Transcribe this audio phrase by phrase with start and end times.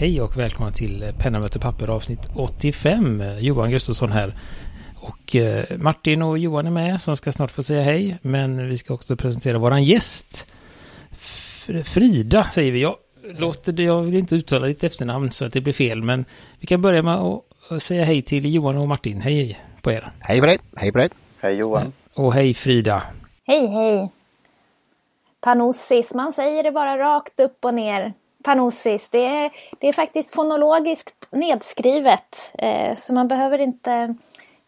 [0.00, 3.22] Hej och välkomna till Penna möter papper avsnitt 85.
[3.38, 4.34] Johan Gustafsson här.
[4.96, 8.18] Och eh, Martin och Johan är med som ska snart få säga hej.
[8.22, 10.46] Men vi ska också presentera våran gäst.
[11.84, 12.82] Frida säger vi.
[12.82, 12.96] Jag,
[13.38, 16.02] låter det, jag vill inte uttala ditt efternamn så att det blir fel.
[16.02, 16.24] Men
[16.58, 19.20] vi kan börja med att säga hej till Johan och Martin.
[19.20, 20.12] Hej på er.
[20.20, 20.58] Hej på dig.
[20.76, 21.08] Hej på dig.
[21.40, 21.92] Hej Johan.
[22.14, 23.02] Och hej Frida.
[23.46, 24.10] Hej hej.
[25.40, 28.14] Panossis, man säger det bara rakt upp och ner.
[28.44, 32.52] Panossis, det är, det är faktiskt fonologiskt nedskrivet.
[32.58, 34.14] Eh, så man behöver inte,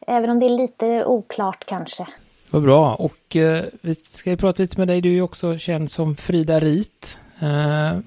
[0.06, 2.06] även om det är lite oklart kanske.
[2.50, 2.94] Vad bra.
[2.94, 5.00] Och eh, vi ska ju prata lite med dig.
[5.00, 7.18] Du är ju också känd som Frida Rit.
[7.40, 7.98] Eh,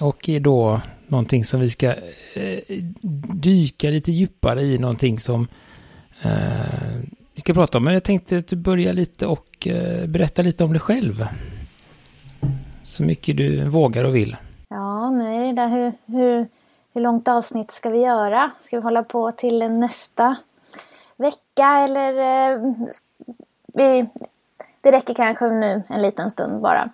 [0.00, 1.86] och är då någonting som vi ska
[2.34, 2.58] eh,
[3.32, 4.78] dyka lite djupare i.
[4.78, 5.48] Någonting som
[6.22, 7.00] eh,
[7.34, 7.84] vi ska prata om.
[7.84, 11.26] Men jag tänkte att du börjar lite och eh, berätta lite om dig själv.
[12.82, 14.36] Så mycket du vågar och vill.
[14.72, 16.48] Ja, nu är det där hur, hur,
[16.92, 18.50] hur långt avsnitt ska vi göra?
[18.60, 20.36] Ska vi hålla på till nästa
[21.16, 22.74] vecka eller eh,
[23.66, 24.06] vi,
[24.80, 26.90] det räcker kanske nu en liten stund bara.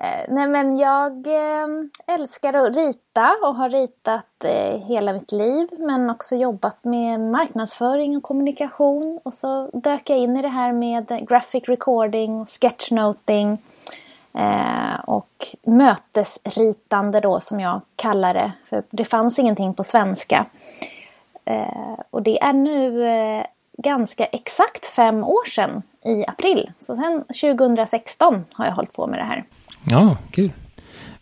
[0.00, 1.68] Eh, nej men jag eh,
[2.06, 8.16] älskar att rita och har ritat eh, hela mitt liv men också jobbat med marknadsföring
[8.16, 13.58] och kommunikation och så dök jag in i det här med graphic recording, och sketchnoting
[14.34, 18.52] Eh, och mötesritande då som jag kallar det.
[18.68, 20.46] För det fanns ingenting på svenska.
[21.44, 23.44] Eh, och det är nu eh,
[23.78, 26.70] ganska exakt fem år sedan i april.
[26.78, 29.44] Så sen 2016 har jag hållit på med det här.
[29.84, 30.52] Ja, kul.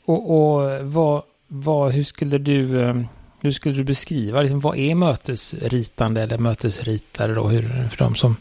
[0.05, 2.95] Och, och vad, vad, hur skulle du eh,
[3.41, 8.37] hur skulle du beskriva, liksom, vad är mötesritande eller mötesritare då, hur, för de som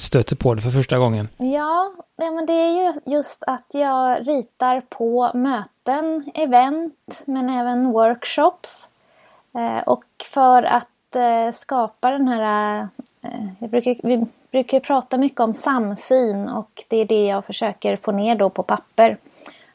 [0.00, 1.28] stöter på det för första gången?
[1.36, 7.92] Ja, nej, men det är ju just att jag ritar på möten, event, men även
[7.92, 8.88] workshops.
[9.54, 12.88] Eh, och för att eh, skapa den här...
[13.22, 18.12] Eh, brukar, vi brukar prata mycket om samsyn och det är det jag försöker få
[18.12, 19.16] ner då på papper.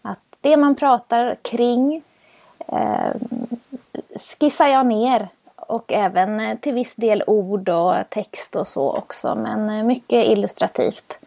[0.01, 2.03] Att det man pratar kring
[2.67, 3.13] eh,
[4.39, 5.29] skissar jag ner
[5.67, 9.35] och även eh, till viss del ord och text och så också.
[9.35, 11.19] Men eh, mycket illustrativt.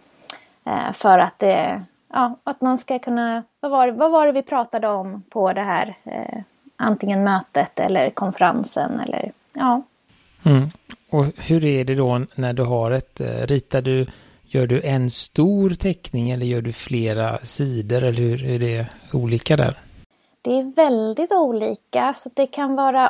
[0.65, 1.83] Eh, för att, det,
[2.13, 3.43] ja, att man ska kunna...
[3.61, 5.97] Vad var, vad var det vi pratade om på det här
[6.77, 9.83] antingen mötet eller konferensen eller ja.
[10.45, 10.69] Mm.
[11.11, 14.07] Och hur är det då när du har ett, ritar du,
[14.43, 19.57] gör du en stor teckning eller gör du flera sidor eller hur är det olika
[19.57, 19.77] där?
[20.47, 23.09] Det är väldigt olika så det kan vara,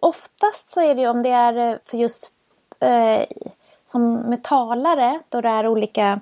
[0.00, 2.32] oftast så är det ju om det är eh, för just
[2.80, 3.22] eh,
[3.84, 6.20] som med talare, då det är olika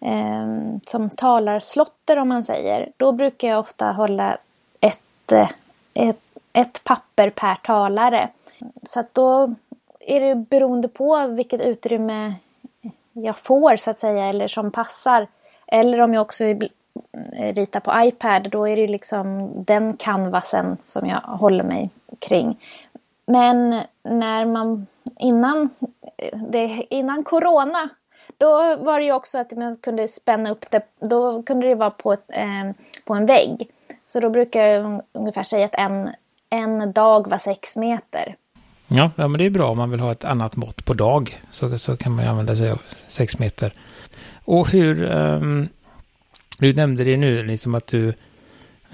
[0.00, 0.46] eh,
[0.86, 2.92] som talarslotter om man säger.
[2.96, 4.38] Då brukar jag ofta hålla
[4.80, 5.50] ett, eh,
[5.94, 6.20] ett,
[6.52, 8.28] ett papper per talare.
[8.82, 9.54] Så att då
[10.00, 12.34] är det beroende på vilket utrymme
[13.12, 15.26] jag får så att säga eller som passar.
[15.66, 16.58] Eller om jag också eh,
[17.54, 22.56] ritar på iPad då är det liksom den canvasen som jag håller mig kring.
[23.26, 24.86] Men när man
[25.18, 25.70] innan,
[26.50, 27.88] det, innan corona
[28.38, 30.82] då var det ju också att man kunde spänna upp det.
[31.00, 32.70] Då kunde det vara på, ett, eh,
[33.04, 33.68] på en vägg.
[34.06, 36.10] Så då brukar jag ungefär säga att en,
[36.50, 38.36] en dag var sex meter.
[38.88, 41.42] Ja, ja, men det är bra om man vill ha ett annat mått på dag.
[41.50, 43.74] Så, så kan man ju använda sig av sex meter.
[44.44, 45.02] Och hur...
[45.12, 45.68] Um,
[46.58, 48.14] du nämnde det nu, liksom att du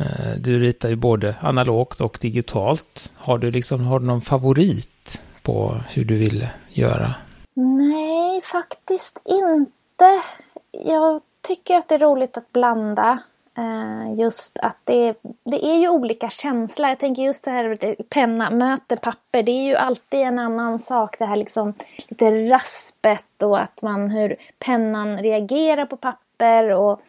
[0.00, 3.12] Eh, du ritar ju både analogt och digitalt.
[3.16, 7.14] Har du liksom har du någon favorit på hur du vill göra?
[7.54, 10.22] Nej, faktiskt inte.
[10.70, 13.18] Jag tycker att det är roligt att blanda.
[13.58, 16.88] Eh, just att det, det är ju olika känslor.
[16.88, 19.42] Jag tänker just det här penna möter papper.
[19.42, 21.18] Det är ju alltid en annan sak.
[21.18, 21.74] Det här liksom
[22.08, 26.70] lite raspet och att man hur pennan reagerar på papper.
[26.70, 27.00] Och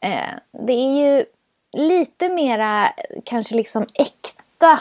[0.00, 1.24] eh, det är ju
[1.74, 2.92] lite mera
[3.24, 4.80] kanske liksom äkta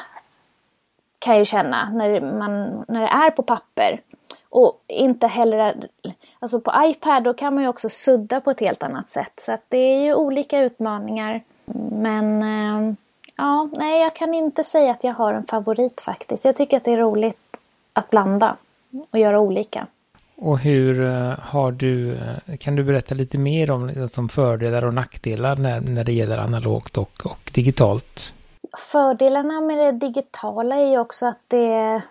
[1.19, 4.01] kan jag ju känna när, man, när det är på papper.
[4.49, 5.87] Och inte heller,
[6.39, 9.33] alltså på iPad då kan man ju också sudda på ett helt annat sätt.
[9.37, 11.41] Så att det är ju olika utmaningar.
[11.91, 12.95] Men eh,
[13.35, 16.45] ja, nej jag kan inte säga att jag har en favorit faktiskt.
[16.45, 17.57] Jag tycker att det är roligt
[17.93, 18.57] att blanda
[19.11, 19.87] och göra olika.
[20.43, 24.85] Och hur eh, har du, eh, kan du berätta lite mer om liksom, som fördelar
[24.85, 28.33] och nackdelar när, när det gäller analogt och, och digitalt?
[28.77, 32.01] Fördelarna med det digitala är ju också att det eh,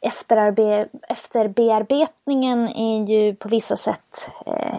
[0.00, 4.30] efterarbe efterbearbetningen är ju på vissa sätt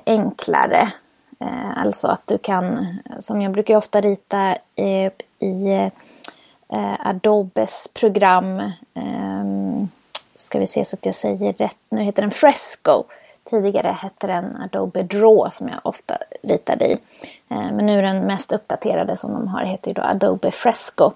[0.06, 0.92] enklare.
[1.76, 5.10] Alltså att du kan, som jag brukar ofta rita i,
[5.40, 5.92] i
[7.00, 8.72] Adobes program.
[8.94, 9.90] Ehm,
[10.42, 11.78] Ska vi se så att jag säger rätt.
[11.90, 13.04] Nu heter den Fresco.
[13.44, 16.92] Tidigare hette den Adobe Draw som jag ofta ritade i.
[17.50, 21.12] Eh, men nu är den mest uppdaterade som de har heter ju då Adobe Fresco.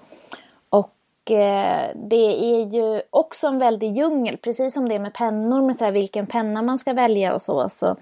[0.70, 5.62] Och eh, det är ju också en väldig djungel, precis som det är med pennor,
[5.62, 7.68] med så här vilken penna man ska välja och så.
[7.68, 7.96] Så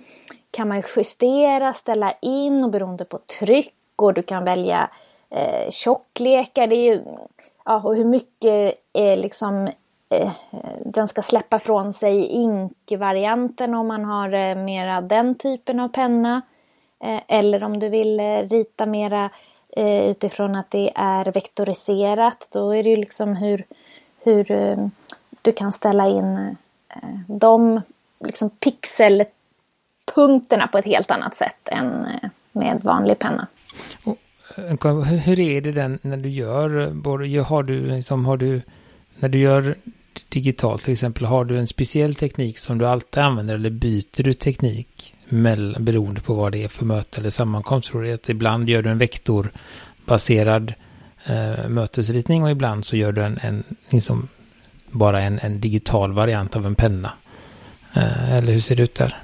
[0.51, 4.91] kan man justera, ställa in och beroende på tryck och du kan välja
[5.31, 6.67] eh, tjocklekar.
[6.67, 7.01] Det är ju,
[7.65, 9.69] ja, och hur mycket eh, liksom,
[10.21, 10.33] Eh,
[10.85, 16.43] den ska släppa från sig inkvarianten om man har eh, mera den typen av penna.
[17.05, 18.21] Eh, eller om du vill
[18.51, 19.31] rita mera
[20.11, 22.49] utifrån att det är vektoriserat.
[22.53, 23.65] Då är det ju liksom hur,
[24.25, 24.45] hur
[25.43, 26.57] du kan ställa in
[27.29, 27.81] de
[28.25, 32.07] liksom pixelpunkterna på ett helt annat sätt än
[32.53, 33.47] med vanlig penna.
[35.25, 38.63] Hur är det den när du gör, har du liksom, har du,
[39.19, 39.75] när du gör
[40.29, 44.35] digitalt till exempel, har du en speciell teknik som du alltid använder eller byter du
[44.35, 47.91] teknik mellan, beroende på vad det är för möte eller sammankomst?
[47.91, 50.75] Tror du att ibland gör du en vektorbaserad
[51.27, 54.29] eh, mötesritning och ibland så gör du en, en liksom
[54.91, 57.13] bara en, en digital variant av en penna.
[57.95, 59.23] Eh, eller hur ser det ut där?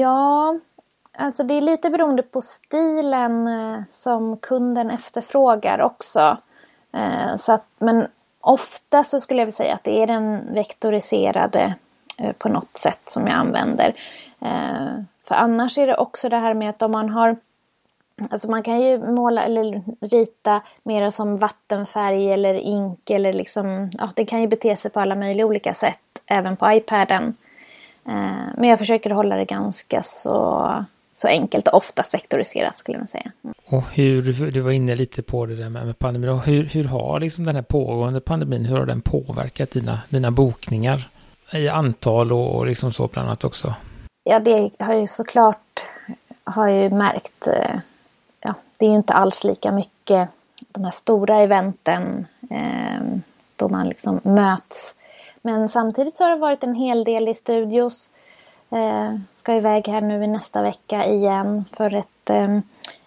[0.00, 0.60] Ja,
[1.18, 6.38] Alltså det är lite beroende på stilen eh, som kunden efterfrågar också.
[6.92, 8.06] Eh, så att, men
[8.44, 11.74] ofta så skulle jag vilja säga att det är den vektoriserade
[12.18, 13.94] eh, på något sätt som jag använder.
[14.40, 14.88] Eh,
[15.24, 17.36] för annars är det också det här med att om man har
[18.30, 24.10] Alltså man kan ju måla eller rita mer som vattenfärg eller ink eller liksom, ja
[24.16, 27.36] det kan ju bete sig på alla möjliga olika sätt även på iPaden.
[28.06, 30.68] Eh, men jag försöker hålla det ganska så
[31.14, 33.32] så enkelt och oftast vektoriserat skulle man säga.
[33.44, 33.54] Mm.
[33.66, 36.84] Och hur, du var inne lite på det där med, med pandemin, och hur, hur
[36.84, 41.08] har liksom den här pågående pandemin, hur har den påverkat dina, dina bokningar
[41.52, 43.74] i antal och, och liksom så bland annat också?
[44.24, 45.80] Ja, det har ju såklart,
[46.44, 47.78] har ju märkt, eh,
[48.40, 50.28] ja, det är ju inte alls lika mycket
[50.68, 53.18] de här stora eventen eh,
[53.56, 54.94] då man liksom möts.
[55.42, 58.10] Men samtidigt så har det varit en hel del i studios
[58.74, 62.54] Eh, ska iväg här nu i nästa vecka igen för ett eh,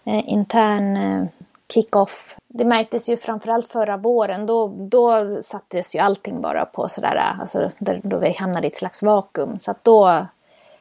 [0.06, 1.28] eh, intern eh,
[1.74, 2.38] kick-off.
[2.48, 4.46] Det märktes ju framförallt förra våren.
[4.46, 8.70] Då, då sattes ju allting bara på sådär, eh, alltså där, då vi hamnade i
[8.70, 9.60] ett slags vakuum.
[9.60, 10.26] Så att då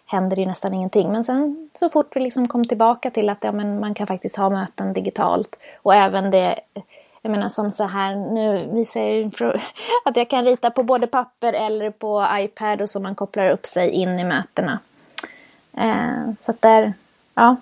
[0.07, 1.13] hände det ju nästan ingenting.
[1.13, 4.37] Men sen så fort vi liksom kom tillbaka till att ja, men man kan faktiskt
[4.37, 6.61] ha möten digitalt och även det
[7.27, 9.33] jag menar som så här nu visar jag
[10.05, 13.67] att jag kan rita på både papper eller på iPad och så man kopplar upp
[13.67, 14.81] sig in i mötena.
[15.77, 16.95] Eh, så att där
[17.35, 17.57] ja,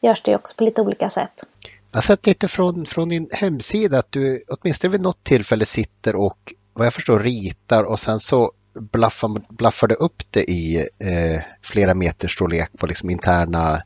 [0.00, 1.44] görs det också på lite olika sätt.
[1.90, 6.16] Jag har sett lite från, från din hemsida att du åtminstone vid något tillfälle sitter
[6.16, 11.42] och vad jag förstår ritar och sen så blaffar, blaffar det upp det i eh,
[11.62, 13.82] flera meters storlek på liksom interna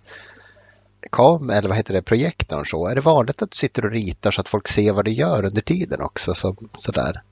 [1.11, 2.87] kam eller vad heter det, projektorn så?
[2.89, 5.45] Är det vanligt att du sitter och ritar så att folk ser vad du gör
[5.45, 6.35] under tiden också?
[6.35, 7.23] Så, sådär?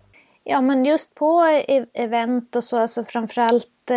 [0.44, 3.96] Ja, men just på e-, event och så, alltså framförallt eh,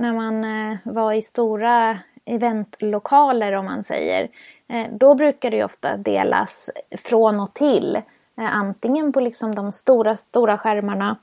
[0.00, 4.28] när man eh, var i stora eventlokaler om man säger.
[4.68, 6.70] Eh, då brukar det ju ofta delas
[7.04, 7.96] från och till.
[8.38, 11.16] Eh, antingen på liksom de stora, stora skärmarna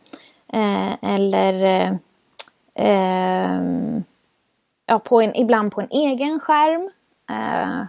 [0.53, 1.93] eh, eller eh,
[2.75, 4.03] ehm,
[4.85, 6.91] ja, på en, ibland på en egen skärm.
[7.29, 7.83] Eh,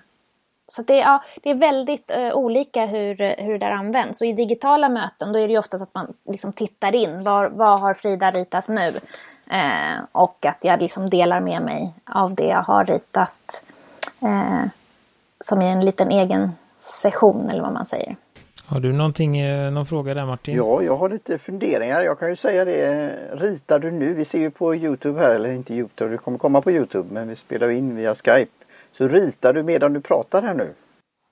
[0.70, 4.20] så det, ja, det är väldigt uh, olika hur, hur det där används.
[4.20, 7.24] Och i digitala möten då är det ju oftast att man liksom tittar in.
[7.24, 8.86] Var, vad har Frida ritat nu?
[9.52, 13.64] Uh, och att jag liksom delar med mig av det jag har ritat.
[14.22, 14.64] Uh,
[15.44, 18.16] som i en liten egen session eller vad man säger.
[18.66, 19.42] Har du någonting,
[19.72, 20.56] någon fråga där Martin?
[20.56, 22.02] Ja, jag har lite funderingar.
[22.02, 23.10] Jag kan ju säga det.
[23.32, 24.14] Ritar du nu?
[24.14, 27.28] Vi ser ju på Youtube här, eller inte Youtube, det kommer komma på Youtube, men
[27.28, 28.59] vi spelar in via Skype.
[28.92, 30.74] Så ritar du medan du pratar här nu?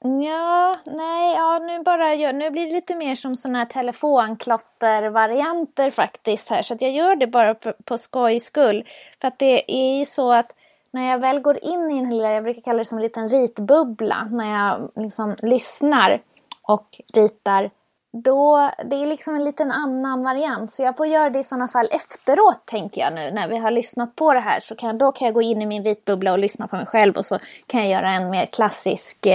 [0.00, 5.90] Ja, nej, ja nu bara gör, nu blir det lite mer som sådana här telefonklotter-varianter
[5.90, 6.62] faktiskt här.
[6.62, 8.84] Så att jag gör det bara på, på skojs skull.
[9.20, 10.52] För att det är ju så att
[10.90, 13.28] när jag väl går in i en lilla, jag brukar kalla det som en liten
[13.28, 16.20] ritbubbla, när jag liksom lyssnar
[16.62, 17.70] och ritar
[18.12, 20.72] då, det är liksom en liten annan variant.
[20.72, 23.70] Så jag får göra det i sådana fall efteråt tänker jag nu när vi har
[23.70, 24.60] lyssnat på det här.
[24.60, 27.16] Så kan, då kan jag gå in i min ritbubbla och lyssna på mig själv
[27.16, 29.26] och så kan jag göra en mer klassisk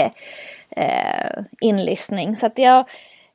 [0.69, 2.35] eh, inlyssning.
[2.35, 2.85] Så att jag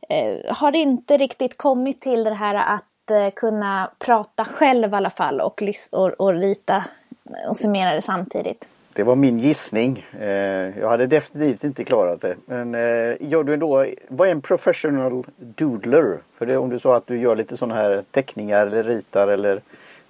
[0.09, 5.11] eh, har inte riktigt kommit till det här att eh, kunna prata själv i alla
[5.11, 6.85] fall och, och, och rita
[7.49, 8.64] och summera det samtidigt.
[8.99, 10.07] Det var min gissning.
[10.21, 12.37] Eh, jag hade definitivt inte klarat det.
[12.47, 16.19] Men eh, gör du ändå, vad är en professional doodler?
[16.38, 19.61] För det om du sa att du gör lite sådana här teckningar eller ritar eller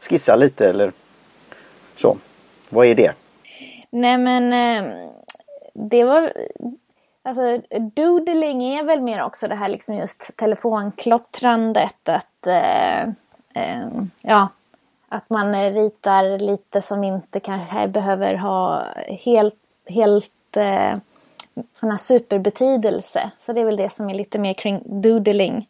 [0.00, 0.92] skissar lite eller
[1.97, 2.16] så.
[2.68, 3.12] Vad är det?
[3.90, 5.11] Nej men eh,
[5.75, 6.33] det var
[7.23, 7.61] Alltså
[7.95, 12.09] doodling är väl mer också det här liksom just telefonklottrandet.
[12.09, 13.02] Att, eh,
[13.54, 13.88] eh,
[14.23, 14.49] ja,
[15.08, 18.86] att man eh, ritar lite som inte kanske behöver ha
[19.24, 19.54] helt,
[19.86, 20.96] helt eh,
[21.72, 23.30] sån här superbetydelse.
[23.38, 25.68] Så det är väl det som är lite mer kring doodling.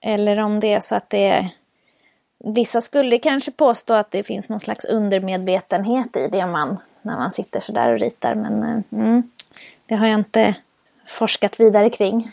[0.00, 1.50] Eller om det är så att det är
[2.44, 7.32] Vissa skulle kanske påstå att det finns någon slags undermedvetenhet i det man när man
[7.32, 8.34] sitter sådär och ritar.
[8.34, 9.22] Men eh, mm,
[9.86, 10.54] det har jag inte
[11.06, 12.30] forskat vidare kring.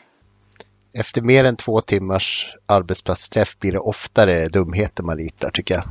[0.93, 5.83] Efter mer än två timmars arbetsplatsträff blir det oftare dumheter man ritar tycker jag.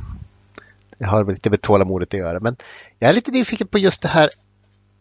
[0.97, 2.39] Det har väl lite med tålamodet att göra.
[2.39, 2.55] Men
[2.99, 4.29] jag är lite nyfiken på just det här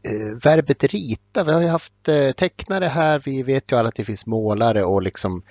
[0.02, 1.44] eh, verbet rita.
[1.44, 3.22] Vi har ju haft eh, tecknare här.
[3.24, 5.42] Vi vet ju alla att det finns målare och liksom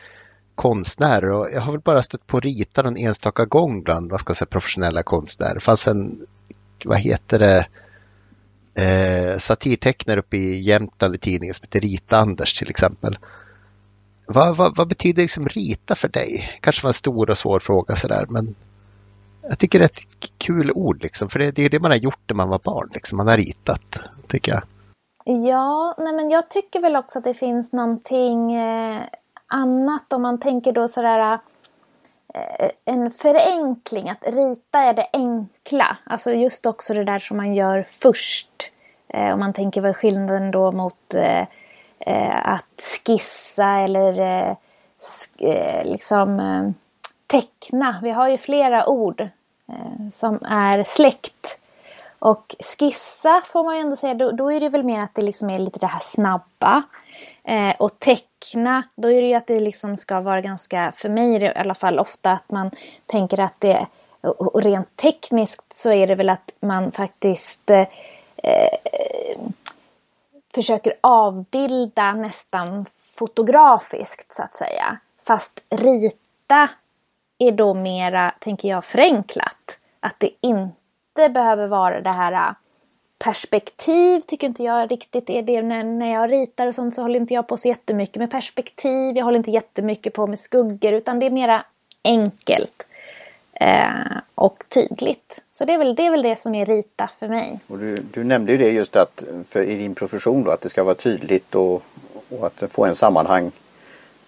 [0.56, 1.32] konstnärer.
[1.32, 4.38] Och jag har väl bara stött på rita någon enstaka gång bland vad ska jag
[4.38, 5.54] säga, professionella konstnärer.
[5.54, 6.26] Det fanns en,
[6.86, 7.68] vad heter det,
[8.76, 13.18] eh, satirtecknare uppe i Jämtland i tidningen som heter Rita-Anders till exempel.
[14.26, 16.50] Vad, vad, vad, betyder liksom rita för dig?
[16.62, 18.56] Kanske var en stor och svår fråga sådär men
[19.50, 21.98] jag tycker det är ett kul ord liksom för det, det är det man har
[21.98, 22.90] gjort när man var barn.
[22.94, 23.18] Liksom.
[23.18, 24.64] Man har ritat tycker jag.
[25.46, 29.02] Ja, nej men jag tycker väl också att det finns någonting eh,
[29.48, 31.40] annat om man tänker då sådär
[32.34, 35.98] Eh, en förenkling, att rita är det enkla.
[36.04, 38.72] Alltså just också det där som man gör först.
[39.08, 41.46] Eh, om man tänker vad är skillnaden då mot eh,
[42.00, 44.56] eh att skissa eller eh,
[45.38, 46.40] eh, liksom
[47.34, 48.00] teckna.
[48.04, 49.22] Vi har ju flera ord
[49.68, 51.58] eh, som är släkt.
[52.20, 55.22] Och skissa får man ju ändå säga, då, då är det väl mer att det
[55.22, 56.84] liksom är lite det här snabba.
[57.44, 61.44] Eh, och teckna, då är det ju att det liksom ska vara ganska, för mig
[61.44, 62.72] i alla fall ofta att man
[63.06, 63.88] tänker att det,
[64.22, 67.88] och rent tekniskt så är det väl att man faktiskt eh,
[68.38, 69.40] eh
[70.54, 72.86] försöker avbilda nästan
[73.18, 74.98] fotografiskt så att säga.
[75.28, 76.70] Fast rita
[77.48, 79.80] är då mera, tänker jag, förenklat.
[80.00, 82.54] Att det inte behöver vara det här äh,
[83.24, 85.62] perspektiv tycker inte jag riktigt är det.
[85.62, 89.18] När, när jag ritar och sånt så håller inte jag på så jättemycket med perspektiv.
[89.18, 91.66] Jag håller inte jättemycket på med skuggor utan det är mera
[92.04, 92.88] enkelt
[93.54, 95.42] eh, och tydligt.
[95.52, 97.60] Så det är, väl, det är väl det som är rita för mig.
[97.68, 100.70] Och du, du nämnde ju det just att för, i din profession då, att det
[100.70, 101.84] ska vara tydligt och,
[102.30, 103.52] och att få en sammanhang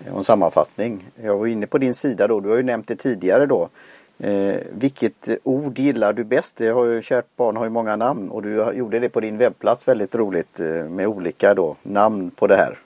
[0.05, 1.05] Eh, och en sammanfattning.
[1.23, 3.69] Jag var inne på din sida då, du har ju nämnt det tidigare då
[4.17, 6.55] Eh, vilket ord gillar du bäst?
[6.57, 9.37] Det har ju, kärt barn har ju många namn och du gjorde det på din
[9.37, 12.77] webbplats väldigt roligt eh, med olika då, namn på det här.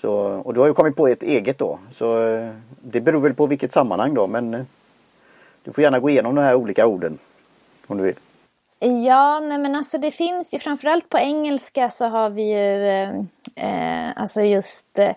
[0.00, 0.12] Så,
[0.44, 1.78] och du har ju kommit på ett eget då.
[1.92, 2.50] Så eh,
[2.80, 4.64] det beror väl på vilket sammanhang då men eh,
[5.62, 7.18] du får gärna gå igenom de här olika orden
[7.86, 8.18] om du vill.
[8.78, 13.08] Ja, nej men alltså det finns ju framförallt på engelska så har vi ju eh,
[13.56, 15.10] eh alltså just eh,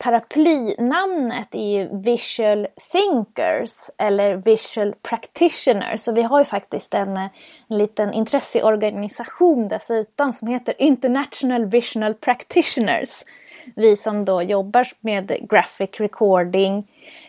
[0.00, 6.00] paraplynamnet är ju Visual Thinkers eller Visual Practitioners.
[6.00, 7.26] Så vi har ju faktiskt en, eh,
[7.68, 13.24] en liten intresseorganisation dessutom som heter International Visual Practitioners.
[13.76, 16.88] Vi som då jobbar med graphic recording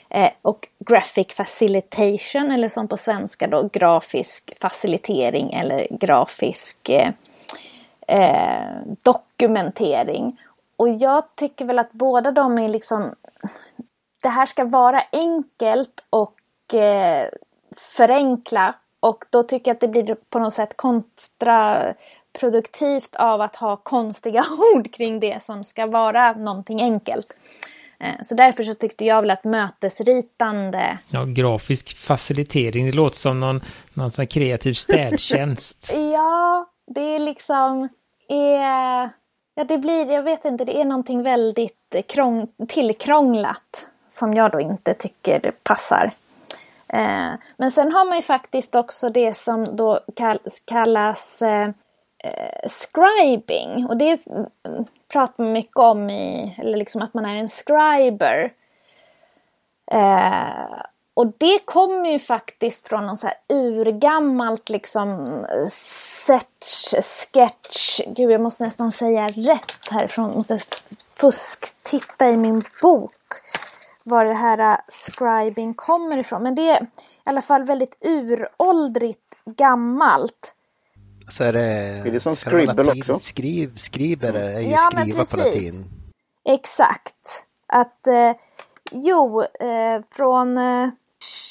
[0.09, 7.11] eh, och graphic facilitation eller som på svenska då grafisk facilitering eller grafisk eh,
[8.07, 10.37] eh dokumentering.
[10.81, 13.15] Och jag tycker väl att båda de är liksom...
[14.23, 16.35] Det här ska vara enkelt och
[16.73, 17.27] eh,
[17.97, 18.75] förenkla.
[18.99, 24.45] Och då tycker jag att det blir på något sätt kontraproduktivt av att ha konstiga
[24.75, 27.33] ord kring det som ska vara någonting enkelt.
[27.99, 30.97] Eh, så därför så tyckte jag väl att mötesritande...
[31.07, 33.61] Ja, grafisk facilitering, det låter som någon,
[33.93, 35.91] någon kreativ städtjänst.
[36.13, 37.89] ja, det är liksom...
[38.29, 39.09] Är
[39.55, 44.59] Ja, det blir, jag vet inte, det är någonting väldigt krång, tillkrånglat som jag då
[44.59, 46.11] inte tycker passar.
[46.93, 49.99] Eh, men sen har man ju faktiskt också det som då
[50.65, 51.69] kallas eh,
[52.23, 53.85] eh, scribing.
[53.85, 54.19] Och det
[55.13, 58.53] pratar man mycket om i, eller liksom att man är en scriber.
[59.91, 60.81] Eh,
[61.13, 65.27] och det kommer ju faktiskt från någon så här urgammalt liksom
[66.27, 68.01] sketch, sketch.
[68.07, 70.27] Gud, jag måste nästan säga rätt härifrån.
[70.27, 70.59] Jag måste
[71.13, 73.13] fusk titta i min bok
[74.03, 76.43] var det här uh, scribing kommer ifrån.
[76.43, 76.87] Men det är i
[77.23, 80.55] alla fall väldigt uråldrigt gammalt.
[81.29, 81.61] Så är det...
[82.07, 83.01] Är det som scribble latin?
[83.01, 83.19] också?
[83.19, 85.77] Skriv, skriver är ju Ja, men skriva på precis.
[85.77, 85.91] latin.
[86.45, 87.45] Exakt.
[87.67, 88.31] Att, eh,
[88.91, 90.89] jo, eh, från eh,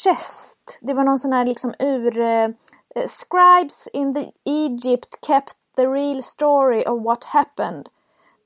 [0.05, 0.79] chest.
[0.81, 2.21] Det var någon sån här liksom ur...
[2.21, 2.49] Eh,
[2.95, 7.89] eh, scribes in the Egypt kept the real story of what happened.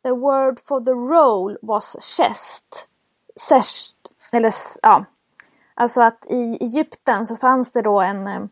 [0.03, 2.89] The word for the role was chest.
[3.49, 3.97] Chest.
[4.33, 5.05] Eller ja.
[5.75, 8.43] Alltså att i Egypten så fanns det då en, eh,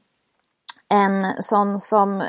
[0.88, 2.22] en sån som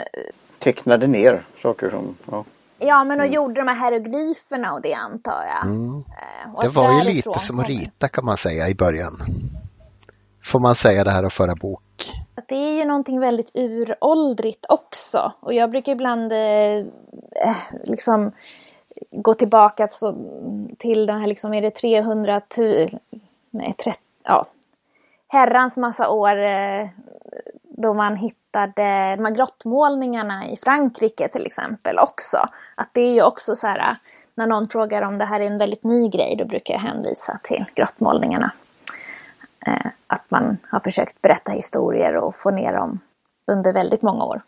[0.60, 2.16] Tecknade ner saker som...
[2.32, 2.44] Ja.
[2.80, 5.66] Ja, men och gjorde de här hieroglyferna och det antar jag.
[5.66, 6.04] Mm.
[6.08, 9.24] Eh, och Det var ju lite som att rita kan man säga i början.
[10.46, 11.82] Får man säga det här och föra bok.
[12.36, 15.34] Att det är ju någonting väldigt uråldrigt också.
[15.40, 16.78] Och jag brukar ibland eh,
[17.48, 18.32] eh liksom
[19.12, 20.16] gå tillbaka så,
[20.78, 22.42] till den här liksom, är det 300
[23.52, 24.46] nej 30, ja.
[25.28, 26.88] Herrans massa år eh,
[27.64, 32.38] då man hittade de här grottmålningarna i Frankrike till exempel också.
[32.76, 33.96] Att det är ju också så här, eh,
[34.36, 37.40] när någon frågar om det här är en väldigt ny grej, då brukar jag hänvisa
[37.44, 38.52] till grottmålningarna.
[39.68, 43.00] Eh, att man har försökt berätta historier och få ner dem
[43.48, 44.42] under väldigt många år.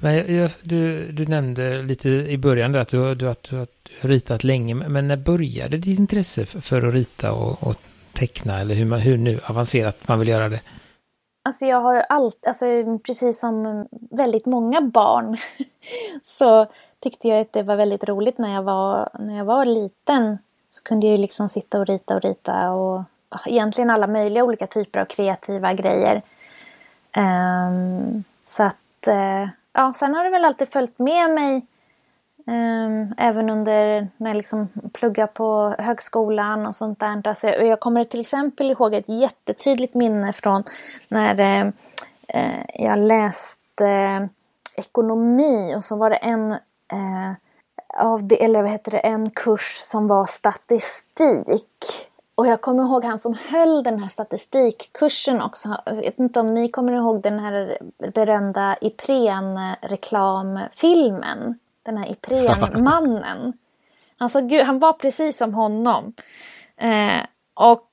[0.00, 3.66] Men jag, du, du nämnde lite i början där att du, du, att du har
[4.02, 7.76] ritat länge, men när började ditt intresse för, att rita och, och
[8.12, 10.60] teckna eller hur, man, hur nu avancerat man vill göra det?
[11.44, 12.64] Alltså jag har ju allt, alltså
[13.06, 15.36] precis som väldigt många barn
[16.22, 16.66] så
[17.00, 20.38] tyckte jag att det var väldigt roligt när jag var, när jag var liten.
[20.68, 23.02] Så kunde jag ju liksom sitta och rita och rita och
[23.46, 26.22] egentligen alla möjliga olika typer av kreativa grejer.
[27.16, 31.66] Um, så att, uh, ja, sen har det väl alltid följt med mig
[32.46, 37.28] um, även under när jag liksom pluggade på högskolan och sånt där.
[37.28, 40.64] Alltså, jag, jag kommer till exempel ihåg ett jättetydligt minne från
[41.08, 41.72] när uh,
[42.74, 44.28] jag läste
[44.76, 46.56] ekonomi och så var det en
[47.94, 52.11] av det, eller vad heter det, en kurs som var statistik.
[52.42, 55.80] Och jag kommer ihåg han som höll den här statistikkursen också.
[55.86, 57.78] Jag vet inte om ni kommer ihåg den här
[58.14, 61.58] berömda Ipren-reklamfilmen.
[61.82, 63.52] Den här Ipren-mannen.
[64.18, 66.14] Han, såg, han var precis som honom.
[66.76, 67.20] Eh,
[67.54, 67.90] och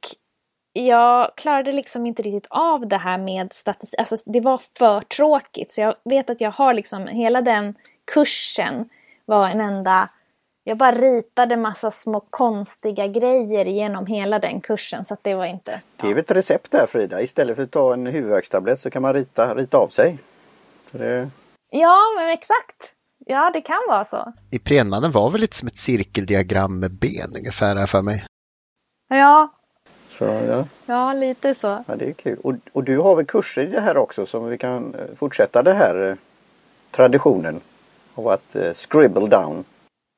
[0.74, 4.00] jag klarade liksom inte riktigt av det här med statistik.
[4.00, 5.74] Alltså det var för tråkigt.
[5.74, 7.76] Så jag vet att jag har liksom hela den
[8.14, 8.90] kursen
[9.26, 10.10] var en enda...
[10.70, 15.06] Jag bara ritade massa små konstiga grejer genom hela den kursen.
[15.06, 15.82] Så att det var inte...
[15.98, 17.22] Det är ett recept där Frida.
[17.22, 20.18] Istället för att ta en huvudvärkstablett så kan man rita, rita av sig.
[20.92, 21.30] Det,
[21.70, 22.94] Ja, men exakt.
[23.26, 24.34] Ja, det kan vara så.
[24.52, 28.26] Iprenmannen var väl lite som ett cirkeldiagram med ben ungefär här för mig.
[29.08, 29.54] Ja,
[30.10, 31.84] så ja, ja lite så.
[31.88, 32.40] ja, det är kul.
[32.44, 35.64] Och, och du har väl kurser i det här också som vi kan eh, fortsätta
[35.64, 36.16] den här eh,
[36.92, 37.62] traditionen
[38.16, 39.66] av att eh, scribble down.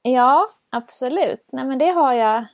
[0.04, 1.46] Ja, absolut.
[1.52, 2.46] Nej, men det har jag.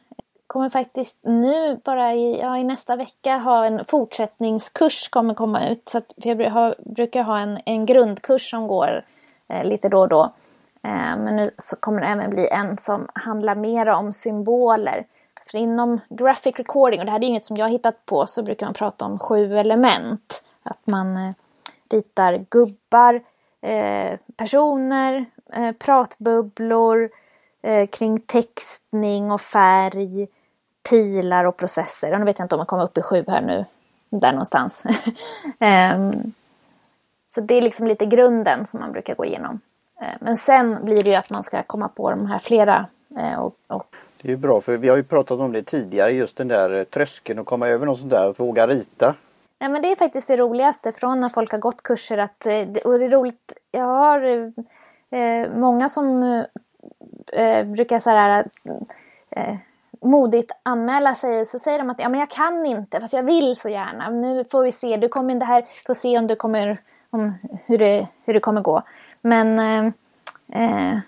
[0.48, 5.90] Kommer faktiskt nu bara i, ja, i nästa vecka ha en fortsättningskurs kommer komma ut.
[5.90, 9.06] Så att för jag har, brukar ha en, en grundkurs som går
[9.48, 10.24] eh, lite då och då.
[10.84, 15.06] Eh, men nu så kommer det även bli en som handlar mer om symboler.
[15.52, 18.44] För inom graphic recording, och det här är inget som jag har hittat på, så
[18.44, 20.44] brukar man prata om sju element.
[20.64, 21.34] Att man eh,
[21.90, 23.22] ritar gubbar,
[23.62, 27.10] eh, personer, eh, pratbubblor,
[27.64, 30.28] eh, kring textning och färg,
[30.90, 32.18] pilar och processer.
[32.20, 33.66] Nu vet jag inte om jag kommer upp i sju här nu,
[34.10, 34.84] där någonstans.
[35.60, 36.34] Ehm,
[37.34, 39.60] så det är liksom lite grunden som man brukar gå igenom.
[40.02, 42.86] Eh, Men sen blir det ju att man ska komma på de här flera
[43.20, 46.12] eh, och, och Det är ju bra för vi har ju pratat om det tidigare
[46.12, 49.16] just den där eh, tröskeln att komma över något sånt där att våga rita.
[49.60, 52.18] Nej, men det är faktiskt det roligaste från när folk har gått kurser.
[52.18, 52.46] Att,
[52.86, 54.22] och det är roligt, jag har
[55.12, 56.24] eh, många som
[57.28, 58.46] Typ, eh, brukar så här,
[59.30, 59.56] eh, eh,
[60.02, 61.46] modigt anmäla sig.
[61.46, 64.10] Så säger de att ja, men jag kan inte, fast jag vill så gärna.
[64.10, 66.78] Nu får vi se, du kommer, det här, får se om du kommer,
[67.10, 67.34] om
[67.66, 68.82] hur, det, hur det kommer gå.
[69.22, 69.86] Men eh,
[70.62, 71.00] eh,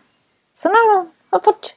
[0.53, 1.75] så när de har fått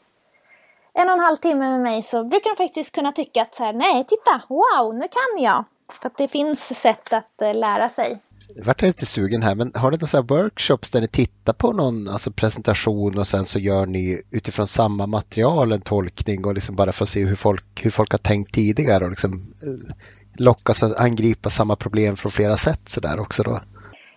[0.93, 3.65] en och en halv timme med mig så brukar de faktiskt kunna tycka att så
[3.65, 5.65] här, nej, titta, wow, nu kan jag.
[5.93, 8.19] För att det finns sätt att eh, lära sig.
[8.57, 12.09] Jag vart lite sugen här, men har du några workshops där ni tittar på någon
[12.09, 16.93] alltså presentation och sen så gör ni utifrån samma material en tolkning och liksom bara
[16.93, 19.95] för att se hur folk, hur folk har tänkt tidigare och liksom eh,
[20.35, 23.61] lockas att angripa samma problem från flera sätt så där också då?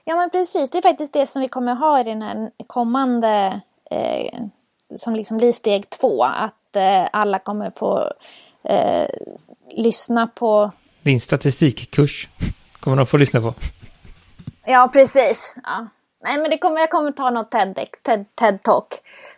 [0.03, 3.61] Ja men precis, det är faktiskt det som vi kommer ha i den här kommande
[3.91, 4.41] eh,
[4.97, 6.23] som liksom blir steg två.
[6.23, 8.11] Att eh, alla kommer få
[8.63, 9.09] eh,
[9.77, 10.71] lyssna på
[11.01, 12.29] Din statistikkurs
[12.79, 13.53] kommer de få lyssna på.
[14.65, 15.55] Ja precis.
[15.63, 15.87] Ja.
[16.23, 18.87] nej men det kommer, jag kommer ta något TED, TED, TED Talk.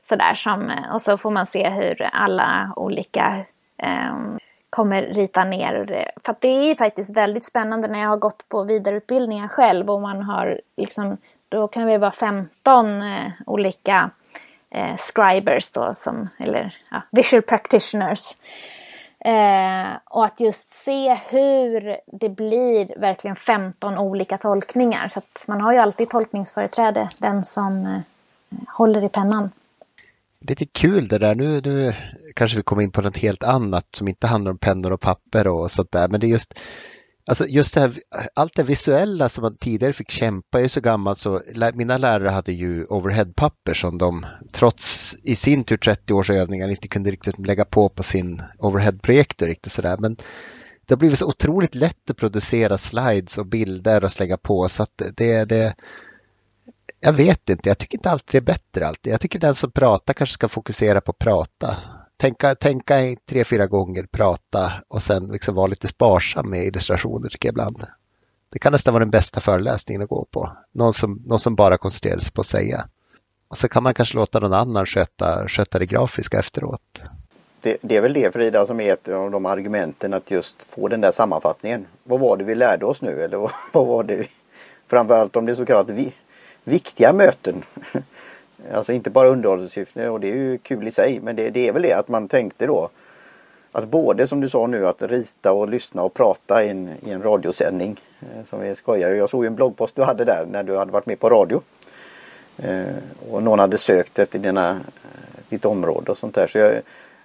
[0.04, 3.46] Sådär som, eh, och så får man se hur alla olika
[4.12, 5.86] um, kommer rita ner.
[5.86, 6.12] Det.
[6.26, 10.02] För det är ju faktiskt väldigt spännande när jag har gått på vidareutbildningar själv och
[10.02, 11.18] man har liksom,
[11.50, 14.10] då kan vi vara 15 eh, olika
[14.70, 18.36] eh, scribers då, som, eller ja, visual practitioners.
[19.20, 25.08] Eh, och att just se hur det blir verkligen 15 olika tolkningar.
[25.08, 28.00] Så att man har ju alltid tolkningsföreträde, den som eh,
[28.68, 29.50] håller i pennan.
[30.40, 31.36] Lite kul det där.
[31.36, 31.94] Nu, nu
[32.36, 35.48] kanske vi kommer in på något helt annat som inte handlar om pennor och papper
[35.48, 36.08] och sånt där.
[36.08, 36.60] Men det är just
[37.28, 38.00] Alltså just det här,
[38.34, 41.42] allt det visuella som man tidigare fick kämpa, jag är så gammal så
[41.74, 46.88] mina lärare hade ju overheadpapper som de trots i sin tur 30 års övningar inte
[46.88, 49.98] kunde riktigt lägga på på sin overheadprojektor riktigt sådär.
[50.00, 50.16] Men
[50.86, 54.84] det har blivit så otroligt lätt att producera slides och bilder och slänga på så
[54.84, 55.76] att det, det
[57.00, 59.14] jag vet inte, jag tycker inte alltid det är bättre alltid.
[59.14, 61.78] Jag tycker den som pratar kanske ska fokusera på att prata
[62.18, 67.48] tänka, tänka tre, fyra gånger, prata och sen liksom vara lite sparsam med illustrationer tycker
[67.48, 67.84] jag ibland.
[68.50, 70.52] Det kan nästan vara den bästa föreläsningen att gå på.
[70.72, 72.88] Någon som, någon som bara koncentrerar sig på att säga.
[73.48, 77.02] Och så kan man kanske låta någon annan sköta, sköta det grafiska efteråt.
[77.62, 80.88] Det, det, är väl det Frida som är ett av de argumenten att just få
[80.88, 81.86] den där sammanfattningen.
[82.04, 84.28] Vad var det vi lärde oss nu eller vad, vad var det?
[84.88, 86.14] Framförallt om det är så kallat vi,
[86.64, 87.64] viktiga möten.
[88.74, 91.72] Alltså inte bara underhållssyfte och det är ju kul i sig men det, det, är
[91.72, 92.90] väl det att man tänkte då
[93.72, 97.12] att både som du sa nu att rita och lyssna och prata i en, i
[97.12, 99.10] en radiosändning eh, som vi skojar.
[99.10, 101.62] Jag såg ju en bloggpost du hade där när du hade varit med på radio.
[102.58, 102.86] Eh,
[103.32, 106.48] och någon hade sökt efter dina, eh, ditt område och sånt där.
[106.48, 106.82] Så jag,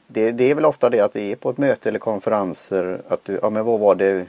[0.07, 3.25] det, det, är väl ofta det att vi är på ett möte eller konferenser att
[3.25, 4.27] du, ja men vad var det,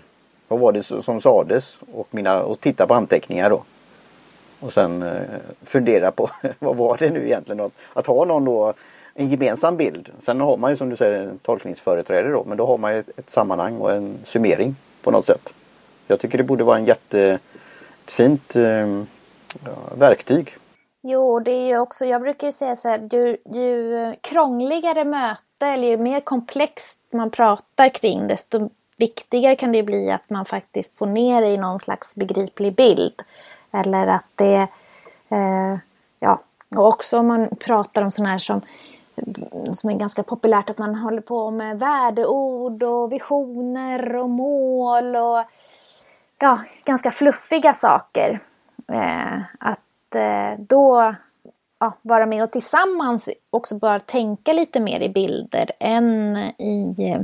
[0.47, 3.63] vad var det som sades och, mina, och titta på anteckningar då.
[4.63, 5.21] Och sen eh,
[5.63, 7.59] fundera på vad var det nu egentligen?
[7.59, 8.73] Att, att ha någon då
[9.13, 10.09] en gemensam bild.
[10.19, 12.99] Sen har man ju som du säger en tolkningsföreträde då men då har man ju
[12.99, 15.53] ett, ett sammanhang och en summering på något sätt.
[16.07, 17.39] Jag tycker det borde vara en jätte
[18.05, 19.03] ett fint eh,
[19.97, 20.57] verktyg.
[21.01, 25.67] Jo, det är ju också, jag brukar ju säga så här, ju, ju krångligare möte
[25.67, 30.97] eller ju mer komplext man pratar kring desto viktigare kan det bli att man faktiskt
[30.97, 33.21] får ner det i någon slags begriplig bild.
[33.73, 34.67] Eller att det...
[35.29, 35.77] Eh,
[36.19, 36.39] ja,
[36.75, 38.61] och också om man pratar om sådana här som,
[39.73, 45.43] som är ganska populärt att man håller på med värdeord och visioner och mål och
[46.39, 48.39] ja, ganska fluffiga saker.
[48.87, 51.15] Eh, att eh, då
[51.79, 57.21] ja, vara med och tillsammans också bara tänka lite mer i bilder än i eh,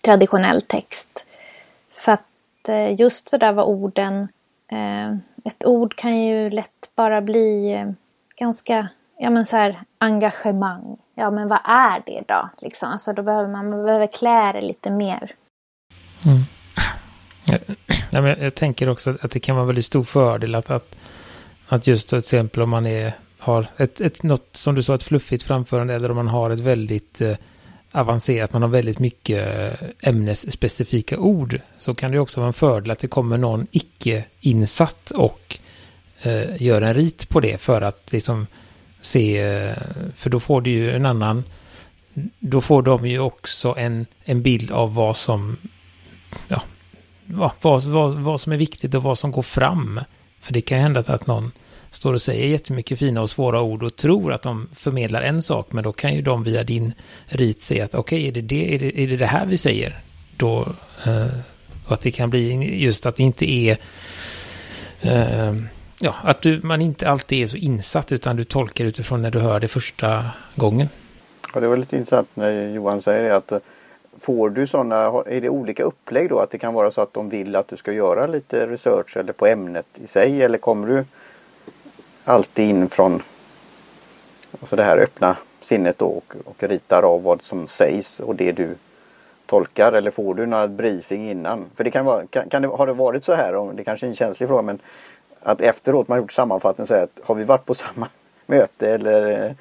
[0.00, 1.26] traditionell text.
[1.90, 4.28] För att eh, just sådär vad orden
[4.68, 5.16] eh,
[5.46, 7.90] ett ord kan ju lätt bara bli eh,
[8.38, 10.96] ganska, ja men så här engagemang.
[11.14, 12.48] Ja men vad är det då?
[12.62, 12.88] Liksom.
[12.88, 15.30] Alltså då behöver man, man behöver klä det lite mer.
[16.24, 16.42] Mm.
[18.10, 20.96] Ja, men jag tänker också att det kan vara väldigt stor fördel att, att,
[21.68, 25.02] att just till exempel om man är, har ett, ett, något som du sa, ett
[25.02, 27.36] fluffigt framförande eller om man har ett väldigt eh,
[27.96, 32.98] avancerat, man har väldigt mycket ämnesspecifika ord, så kan det också vara en fördel att
[32.98, 35.58] det kommer någon icke-insatt och
[36.22, 38.46] eh, gör en rit på det för att liksom
[39.00, 39.76] se, eh,
[40.14, 41.44] för då får du ju en annan,
[42.38, 45.56] då får de ju också en, en bild av vad som,
[46.48, 46.62] ja,
[47.24, 50.00] vad, vad, vad som är viktigt och vad som går fram.
[50.40, 51.52] För det kan ju hända att någon
[51.96, 55.72] står och säger jättemycket fina och svåra ord och tror att de förmedlar en sak,
[55.72, 56.92] men då kan ju de via din
[57.26, 59.56] rit säga att okej, okay, är, det det, är, det, är det det här vi
[59.56, 60.00] säger?
[60.36, 60.60] Då,
[61.06, 61.26] eh,
[61.86, 63.78] och att det kan bli just att det inte är
[65.00, 65.54] eh,
[65.98, 69.38] ja, att du, man inte alltid är så insatt utan du tolkar utifrån när du
[69.38, 70.88] hör det första gången.
[71.54, 73.58] Ja, det var lite intressant när Johan säger det att eh,
[74.20, 76.38] får du sådana, är det olika upplägg då?
[76.38, 79.32] Att det kan vara så att de vill att du ska göra lite research eller
[79.32, 81.04] på ämnet i sig eller kommer du
[82.26, 83.22] alltid in från
[84.60, 88.52] alltså det här öppna sinnet då och, och ritar av vad som sägs och det
[88.52, 88.76] du
[89.46, 91.64] tolkar eller får du några briefing innan?
[91.74, 94.06] För det kan vara, kan, kan det, har det varit så här, och det kanske
[94.06, 94.78] är en känslig fråga, men
[95.42, 98.08] att efteråt man gjort sammanfattning säger att har vi varit på samma
[98.46, 99.54] möte eller,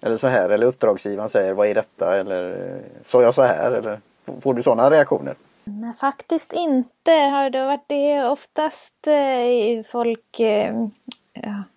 [0.00, 4.00] eller så här eller uppdragsgivaren säger vad är detta eller sa jag så här eller
[4.40, 5.34] får du sådana reaktioner?
[5.64, 7.10] Nej, faktiskt inte.
[7.10, 10.74] Har det varit det oftast eh, folk eh,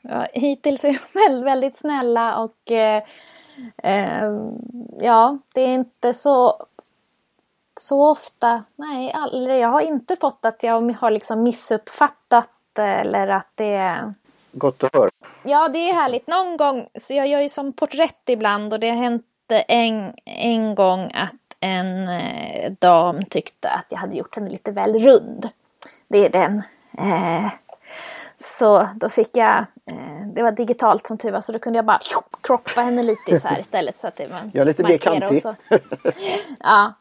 [0.02, 3.04] ja, hittills är de väldigt, snälla och eh,
[3.78, 4.32] eh,
[5.00, 6.65] ja, det är inte så
[7.80, 13.52] så ofta, nej, all, jag har inte fått att jag har liksom missuppfattat eller att
[13.56, 14.13] det
[14.52, 15.10] gott att höra.
[15.43, 16.28] Ja, det är härligt.
[16.28, 19.26] Någon gång, så jag gör ju som porträtt ibland och det har hänt
[19.67, 25.00] en, en gång att en eh, dam tyckte att jag hade gjort henne lite väl
[25.00, 25.50] rund.
[26.08, 26.62] Det är den.
[26.97, 27.52] Eh,
[28.43, 31.86] så då fick jag, eh, det var digitalt som tur var, så då kunde jag
[31.86, 31.99] bara
[32.41, 33.97] kroppa henne lite här istället.
[33.97, 35.43] Så att det var ja, lite mer kantig.
[36.60, 36.93] ja.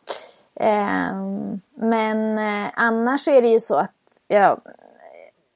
[0.54, 3.90] Ehm, men eh, annars är det ju så att
[4.28, 4.60] jag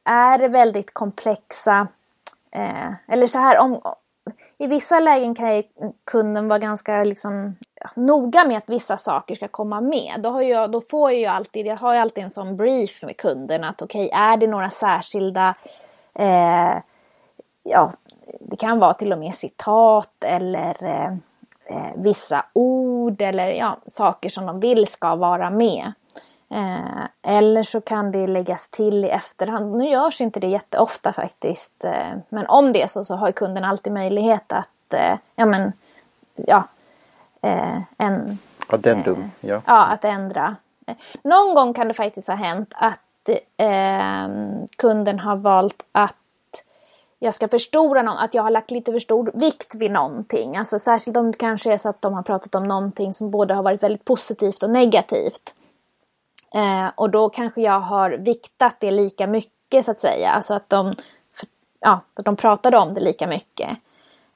[0.04, 1.88] är väldigt komplexa,
[2.50, 3.80] eh, eller så här om,
[4.58, 5.62] i vissa lägen kan ju
[6.04, 7.56] kunden vara ganska liksom,
[7.94, 10.14] noga med att vissa saker ska komma med.
[10.18, 13.02] Då, har jag, då får jag ju alltid, jag har ju alltid en sån brief
[13.02, 15.54] med kunden att okej, okay, är det några särskilda
[16.14, 16.76] eh,
[17.62, 17.92] ja,
[18.40, 21.12] det kan vara till och med citat eller eh,
[21.66, 25.92] eh vissa ord eller ja, saker som de vill ska vara med.
[26.54, 29.76] Eh, eller så kan det läggas till i efterhand.
[29.76, 31.84] Nu görs inte det jätteofta faktiskt.
[31.84, 35.72] Eh, men om det är så så har kunden alltid möjlighet att, eh, ja men,
[36.34, 36.64] ja,
[37.42, 38.38] eh, en...
[38.66, 39.62] Addendum, ja.
[39.66, 40.56] Ja, att ändra.
[41.22, 43.00] Någon gång kan det faktiskt ha hänt att
[44.76, 46.14] kunden har valt att
[47.18, 50.56] jag ska förstora någon, att jag har lagt lite för stor vikt vid någonting.
[50.56, 53.54] Alltså särskilt om det kanske är så att de har pratat om någonting som både
[53.54, 55.54] har varit väldigt positivt och negativt.
[56.54, 60.30] Eh, och då kanske jag har viktat det lika mycket så att säga.
[60.30, 60.94] Alltså att de,
[61.80, 63.70] ja, att de pratade om det lika mycket.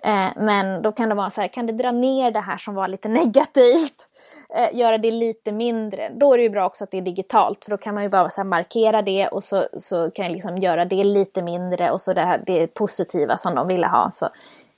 [0.02, 2.74] Eh, men då kan det vara så här, kan det dra ner det här som
[2.74, 4.06] var lite negativt?
[4.54, 6.10] Eh, göra det lite mindre.
[6.14, 8.08] Då är det ju bra också att det är digitalt för då kan man ju
[8.08, 12.00] bara så markera det och så, så kan jag liksom göra det lite mindre och
[12.00, 14.28] så det här det positiva som de ville ha så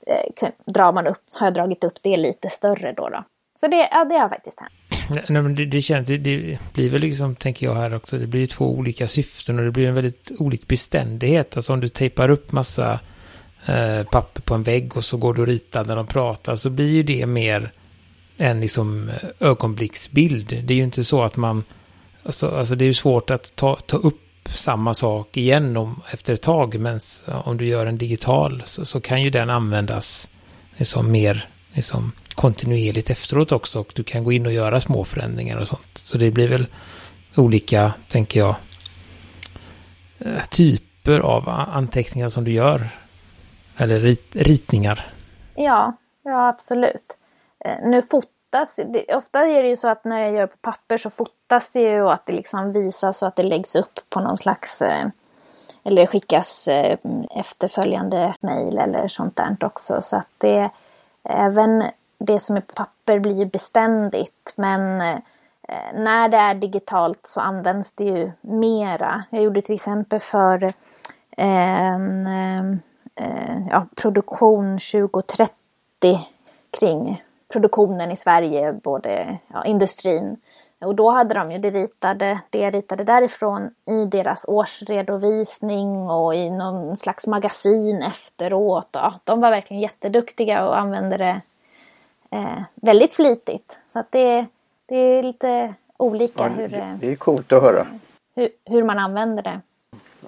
[0.07, 3.09] eh, drar man upp, har jag dragit upp det lite större då.
[3.09, 3.23] då.
[3.55, 4.80] Så det, ja, det har faktiskt hänt.
[5.11, 8.27] Nej, men det, det, känns, det, det, blir väl liksom, tänker jag här också, det
[8.27, 11.55] blir två olika syften och det blir en väldigt olik beständighet.
[11.55, 12.99] Alltså om du tejpar upp massa
[13.65, 16.69] eh, papper på en vägg och så går du och ritar när de pratar så
[16.69, 17.71] blir ju det mer
[18.37, 20.47] en liksom eh, ögonblicksbild.
[20.63, 21.63] Det är ju inte så att man,
[22.23, 26.33] alltså, alltså det är ju svårt att ta, ta upp samma sak igen om, efter
[26.33, 30.29] ett tag, men om du gör en digital så, så kan ju den användas
[30.77, 35.57] liksom mer liksom kontinuerligt efteråt också och du kan gå in och göra små förändringar
[35.57, 36.01] och sånt.
[36.03, 36.67] Så det blir väl
[37.35, 38.55] olika, tänker jag,
[40.19, 42.89] eh, typer av anteckningar som du gör.
[43.77, 45.13] Eller rit, ritningar.
[45.55, 47.17] Ja, ja absolut.
[47.65, 50.97] Eh, nu fotas, det, ofta är det ju så att när jag gör på papper
[50.97, 54.19] så fotas det ju och att det liksom visas och att det läggs upp på
[54.19, 55.07] någon slags eh,
[55.83, 56.69] eller skickas
[57.35, 60.01] efterföljande mejl eller sånt där också.
[60.01, 60.69] Så att det
[61.23, 61.83] även
[62.25, 65.19] det som är på papper blir ju beständigt men eh,
[65.93, 69.23] när det är digitalt så används det ju mera.
[69.29, 70.73] Jag gjorde till exempel för
[71.37, 72.71] en eh,
[73.15, 75.51] eh, ja, produktion 2030
[76.79, 80.37] kring produktionen i Sverige, både ja, industrin.
[80.85, 86.35] Och då hade de ju det ritade, det jag ritade därifrån i deras årsredovisning och
[86.35, 88.89] i någon slags magasin efteråt.
[88.91, 91.41] Ja, de var verkligen jätteduktiga och använde det
[92.31, 93.79] eh, väldigt flitigt.
[93.89, 94.45] Så att det,
[94.85, 97.87] det är lite olika ja, hur, det är coolt att höra.
[98.35, 99.61] Hur, hur man använder det.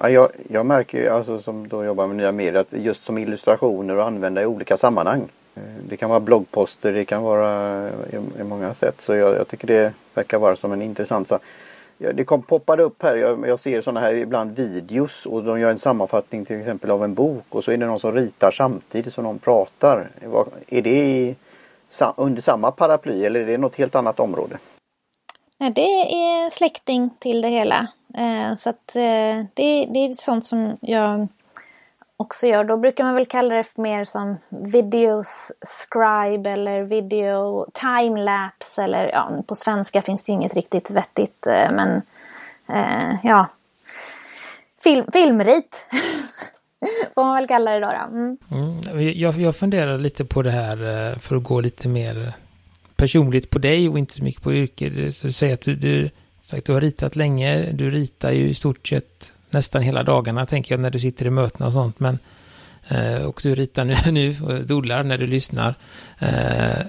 [0.00, 3.18] Ja, jag, jag märker ju, alltså, som då jobbar med nya medier, att just som
[3.18, 5.28] illustrationer och använda i olika sammanhang.
[5.54, 9.00] Eh, det kan vara bloggposter, det kan vara i, i många sätt.
[9.00, 11.42] Så jag, jag, tycker det verkar vara som en intressant sak.
[11.98, 15.70] Det kom, poppade upp här, jag, jag ser sådana här ibland videos och de gör
[15.70, 19.14] en sammanfattning till exempel av en bok och så är det någon som ritar samtidigt
[19.14, 20.08] som någon pratar.
[20.68, 21.34] Är det
[22.16, 24.58] under samma paraply eller är det något helt annat område?
[25.58, 27.88] Det är släkting till det hela.
[28.14, 31.28] Eh, så att eh, det, det är sånt som jag
[32.16, 32.64] också gör.
[32.64, 39.08] Då brukar man väl kalla det för mer som videos scribe eller video timelapse eller
[39.12, 42.02] ja, på svenska finns det inget riktigt vettigt eh, men
[43.22, 43.46] ja,
[44.84, 45.86] Film, filmrit.
[47.14, 47.86] Får man väl kalla det då.
[47.86, 48.16] då.
[48.16, 48.36] Mm.
[48.50, 52.32] Mm, jag, jag funderar lite på det här eh, för att gå lite mer
[52.96, 54.88] personligt på dig och inte så mycket på yrke.
[54.88, 56.10] du säger att du, du,
[56.42, 57.72] sagt, du har ritat länge.
[57.72, 61.30] Du ritar ju i stort sett nästan hela dagarna tänker jag när du sitter i
[61.30, 62.00] möten och sånt.
[62.00, 62.18] Men,
[62.88, 65.74] eh, och du ritar nu, nu och dollar när du lyssnar.
[66.18, 66.86] Eh,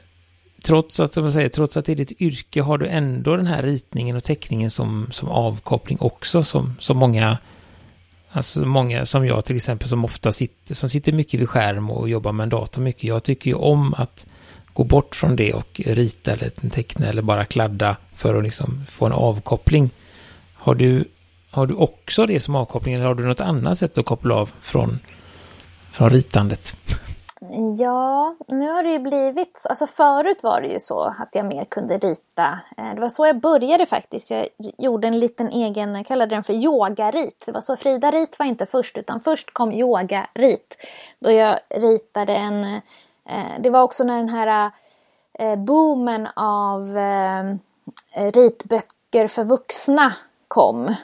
[0.64, 3.48] trots att, som jag säger, trots att det är ditt yrke har du ändå den
[3.48, 7.38] här ritningen och teckningen som, som avkoppling också som, som många
[8.36, 12.10] Alltså många som jag till exempel som ofta sitter, som sitter mycket vid skärm och
[12.10, 13.04] jobbar med en dator mycket.
[13.04, 14.26] Jag tycker ju om att
[14.74, 19.06] gå bort från det och rita eller teckna eller bara kladda för att liksom få
[19.06, 19.90] en avkoppling.
[20.54, 21.06] Har du,
[21.50, 24.52] har du också det som avkoppling eller har du något annat sätt att koppla av
[24.62, 25.00] från
[25.92, 26.78] från ritandet?
[27.78, 31.66] Ja, nu har det ju blivit, alltså förut var det ju så att jag mer
[31.66, 32.60] kunde rita.
[32.78, 34.32] Eh, det var så jag började faktiskt.
[34.32, 37.44] Jag gjorde en liten egen, jag kallade den för yogarit.
[37.46, 40.78] Det var så Frida Rit var inte först utan först kom yogarit.
[41.20, 42.64] Då jag ritade en,
[43.26, 44.72] eh, det var också när den här
[45.34, 46.98] eh, boomen av
[48.14, 50.14] ritböcker för vuxna
[50.48, 50.96] kom.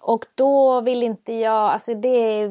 [0.00, 2.50] Och då vill inte jag, alltså det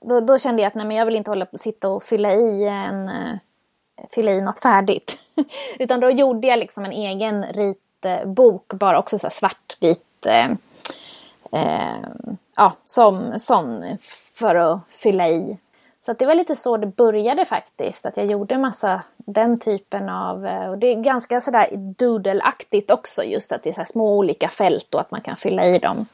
[0.00, 2.34] då, då, kände jag att nej, men jag vill inte hålla på sitta och fylla
[2.34, 3.36] i en eh,
[4.10, 5.18] fylla i något färdigt.
[5.78, 10.26] Utan då gjorde jag liksom en egen ritbok, eh, bara också så svartvit.
[10.26, 10.50] Eh,
[11.52, 12.08] eh,
[12.56, 13.96] ja, som, som
[14.34, 15.58] för att fylla i.
[16.06, 18.06] Så det var lite så det började faktiskt.
[18.06, 20.46] Att jag gjorde massa den typen av...
[20.46, 23.24] Eh, och det är ganska sådär doodle-aktigt också.
[23.24, 26.06] Just att det är så små olika fält och att man kan fylla i dem.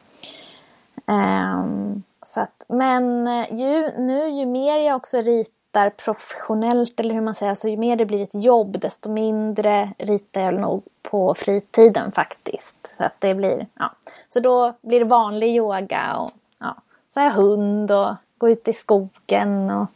[1.07, 7.21] Um, så att, men eh, ju, nu ju mer jag också ritar professionellt eller hur
[7.21, 11.35] man säger, alltså ju mer det blir ett jobb desto mindre ritar jag nog på
[11.35, 12.95] fritiden faktiskt.
[12.99, 13.95] Så att det blir, ja.
[14.29, 16.77] Så då blir det vanlig yoga och ja,
[17.15, 19.87] så har jag hund och går ut i skogen och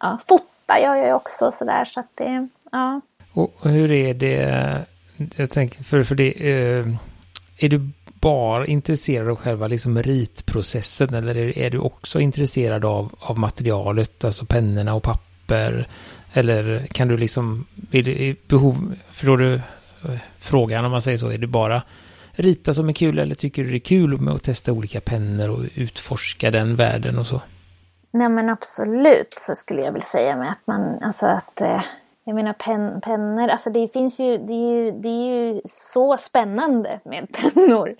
[0.00, 3.00] ja, fotar gör jag också sådär så att det, ja.
[3.32, 4.84] Och hur är det,
[5.36, 6.86] jag tänker, för, för det, eh,
[7.58, 7.90] är du
[8.26, 14.24] bara intresserad av själva liksom ritprocessen eller är, är, du också intresserad av, av materialet,
[14.24, 15.88] alltså pennorna och papper?
[16.32, 19.60] Eller kan du liksom, är det behov, förstår du eh,
[20.38, 21.82] frågan om man säger så, är det bara
[22.32, 25.50] rita som är kul eller tycker du det är kul med att testa olika pennor
[25.50, 27.40] och utforska den världen och så?
[28.10, 31.82] Nej men absolut så skulle jag vilja säga med att man, alltså att eh
[32.28, 36.16] jag menar pen, pennor, alltså det finns ju, det är ju, det är ju så
[36.16, 37.96] spännande med pennor.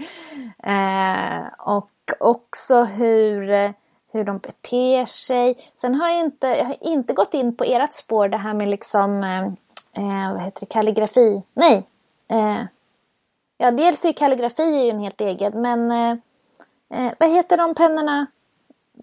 [0.63, 3.49] Eh, och också hur,
[4.13, 5.59] hur de beter sig.
[5.77, 8.69] Sen har jag inte, jag har inte gått in på ert spår det här med
[8.69, 9.45] liksom, eh,
[10.05, 11.43] eh vad heter det, kalligrafi.
[11.55, 11.87] Nej!
[12.29, 12.63] Eh,
[13.59, 16.17] ja, dels är kalligrafi ju en helt egen, men eh,
[16.91, 18.27] eh vad heter de pennorna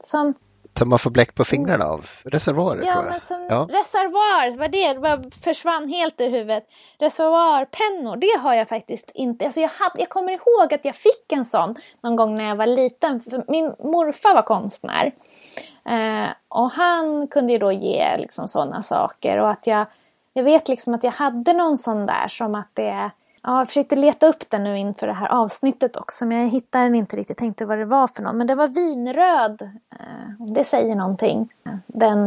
[0.01, 0.33] som
[0.77, 2.05] som man får bläck på fingrarna av.
[2.23, 3.11] Reservoarer ja, tror jag.
[3.11, 6.67] Men som ja, reservoar, vad det, det försvann helt ur huvudet.
[6.99, 9.45] Reservoarpennor, det har jag faktiskt inte.
[9.45, 12.55] Alltså jag, hade, jag kommer ihåg att jag fick en sån någon gång när jag
[12.55, 13.21] var liten.
[13.21, 15.11] För min morfar var konstnär.
[15.85, 19.37] Eh, och han kunde ju då ge liksom sådana saker.
[19.37, 19.85] Och att jag,
[20.33, 23.11] jag vet liksom att jag hade någon sån där som att det
[23.43, 26.83] Ja, jag försökte leta upp den nu inför det här avsnittet också men jag hittade
[26.83, 27.37] den inte riktigt.
[27.37, 28.37] Tänkte vad det var för någon.
[28.37, 29.69] Men det var vinröd.
[30.39, 31.53] Om det säger någonting.
[31.87, 32.25] Den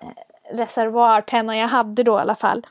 [0.00, 2.66] eh, reservoarpenna jag hade då i alla fall.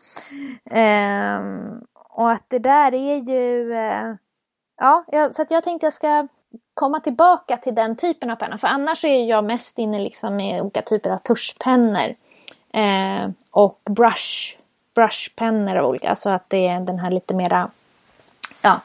[0.65, 3.73] Ehm, och att det där är ju...
[3.73, 4.13] Eh,
[4.77, 6.27] ja, så att jag tänkte jag ska
[6.73, 8.57] komma tillbaka till den typen av penna.
[8.57, 12.15] För annars är jag mest inne liksom med olika typer av tuschpennor.
[12.73, 14.57] Ehm, och brush
[14.97, 17.69] brushpennor av olika, alltså att det är den här lite mera
[18.63, 18.81] ja,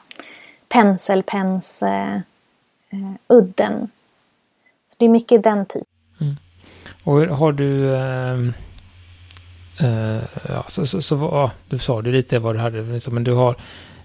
[0.69, 2.15] penselpens eh,
[2.89, 3.89] eh udden.
[4.87, 5.85] Så det är mycket den typen.
[6.21, 6.35] Mm.
[7.03, 8.39] Och har du eh,
[9.79, 13.23] eh, ja, så, så, så ja, du sa du lite vad du hade, liksom, men
[13.23, 13.55] du har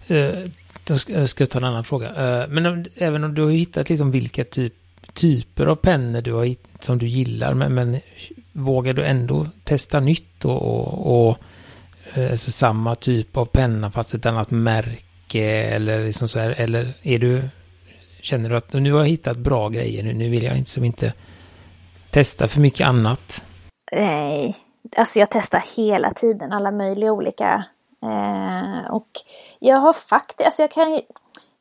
[0.06, 0.48] eh,
[0.84, 2.08] då ska, jag ska ta en annan fråga.
[2.08, 4.74] Eh, men om, även om du har hittat liksom vilka typ,
[5.12, 8.00] typer av pennor du har hittat som du gillar, men, men
[8.52, 11.38] vågar du ändå testa nytt och, och, och
[12.14, 16.94] Eh, alltså samma typ av penna fast ett annat märke eller liksom så här, eller
[17.02, 17.42] är du,
[18.22, 20.84] känner du att nu har jag hittat bra grejer nu, nu vill jag inte som
[20.84, 21.12] inte
[22.10, 23.42] testa för mycket annat?
[23.92, 24.56] Nej,
[24.96, 27.64] alltså jag testar hela tiden alla möjliga olika
[28.02, 29.08] eh, och
[29.58, 31.00] jag har faktiskt, alltså jag kan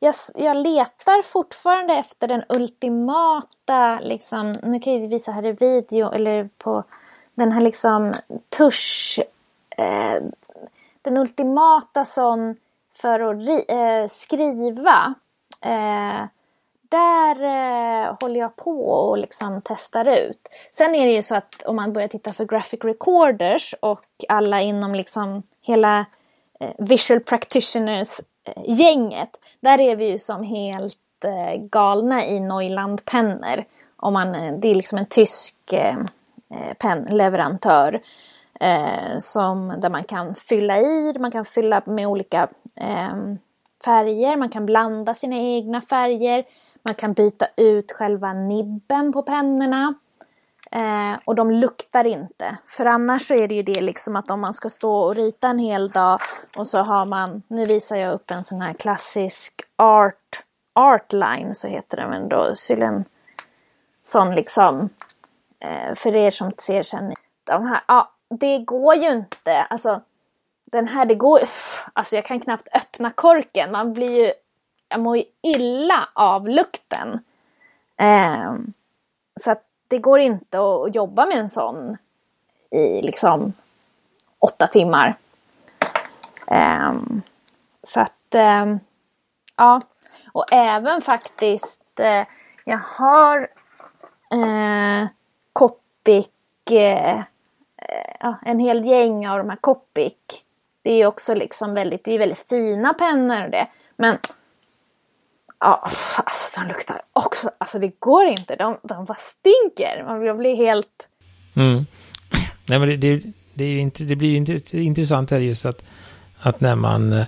[0.00, 6.12] jag, jag letar fortfarande efter den ultimata, liksom, nu kan jag visa här i video
[6.12, 6.84] eller på
[7.34, 8.12] den här liksom
[8.58, 9.20] tusch
[9.78, 10.22] eh,
[11.08, 12.56] den ultimata sån
[12.94, 15.14] för att eh, skriva.
[15.60, 16.24] Eh,
[16.88, 20.48] där eh, håller jag på och liksom testar ut.
[20.72, 24.60] Sen är det ju så att om man börjar titta för graphic recorders och alla
[24.60, 26.06] inom liksom hela
[26.60, 29.34] eh, visual Practitioners-gänget.
[29.34, 33.64] Eh, där är vi ju som helt eh, galna i Neuland-pennor.
[33.96, 35.96] Om man, eh, det är liksom en tysk eh,
[36.78, 38.00] pennleverantör
[38.60, 43.14] eh, som, där man kan fylla i, man kan fylla med olika eh,
[43.84, 46.44] färger, man kan blanda sina egna färger,
[46.82, 49.94] man kan byta ut själva nibben på pennorna.
[50.70, 52.56] Eh, och de luktar inte.
[52.66, 55.48] För annars så är det ju det liksom att om man ska stå och rita
[55.48, 56.20] en hel dag
[56.56, 60.42] och så har man, nu visar jag upp en sån här klassisk art,
[60.74, 63.04] artline så heter den men då skulle en
[64.02, 64.88] sån liksom
[65.60, 67.12] eh, för er som ser sen,
[67.44, 69.62] de här, ja, det går ju inte.
[69.62, 70.00] Alltså,
[70.64, 71.40] den här, det går
[71.92, 73.72] Alltså jag kan knappt öppna korken.
[73.72, 74.32] Man blir ju,
[74.88, 77.24] jag mår ju illa av lukten.
[77.96, 78.54] Eh,
[79.40, 81.96] så att det går inte att jobba med en sån
[82.70, 83.52] i liksom
[84.38, 85.16] åtta timmar.
[86.46, 86.92] Eh,
[87.82, 88.76] så att, eh,
[89.56, 89.80] ja.
[90.32, 92.26] Och även faktiskt, eh,
[92.64, 93.48] jag har
[94.30, 95.08] eh,
[95.52, 96.28] Copic,
[96.70, 97.22] eh,
[97.88, 100.12] Eh, ja, en hel gäng av de här Copic.
[100.82, 103.66] Det är också liksom väldigt, det är väldigt fina pennor och det.
[103.96, 104.18] Men
[105.60, 105.82] Ja,
[106.16, 110.04] alltså de luktar också, alltså det går inte, de, de bara stinker.
[110.04, 111.08] Man blir helt...
[111.54, 111.86] Mm.
[112.66, 113.22] Nej men det, det,
[113.54, 115.84] det, är ju, det blir ju intressant här just att,
[116.38, 117.26] att när man eh,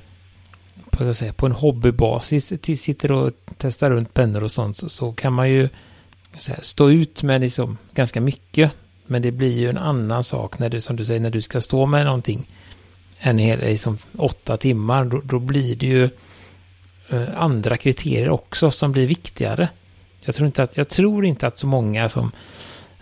[0.90, 2.52] på, säga, på en hobbybasis
[2.82, 5.68] sitter och testar runt pennor och sånt så, så kan man ju
[6.48, 8.72] här, stå ut med liksom ganska mycket.
[9.10, 11.60] Men det blir ju en annan sak när du, som du säger, när du ska
[11.60, 12.48] stå med någonting
[13.18, 16.04] en hel, liksom åtta timmar, då, då blir det ju
[17.08, 19.68] eh, andra kriterier också som blir viktigare.
[20.20, 22.32] Jag tror inte att, jag tror inte att så många som,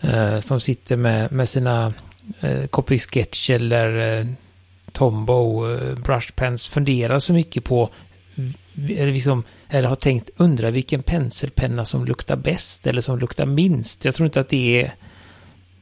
[0.01, 1.95] eh, som sitter med, med sina
[2.41, 4.27] eh, Copy Sketch eller eh,
[4.93, 7.91] Tombow eh, Brush Pens funderar så mycket på
[8.77, 14.05] eller, liksom, eller har tänkt undra vilken penselpenna som luktar bäst eller som luktar minst.
[14.05, 14.95] Jag tror inte att det är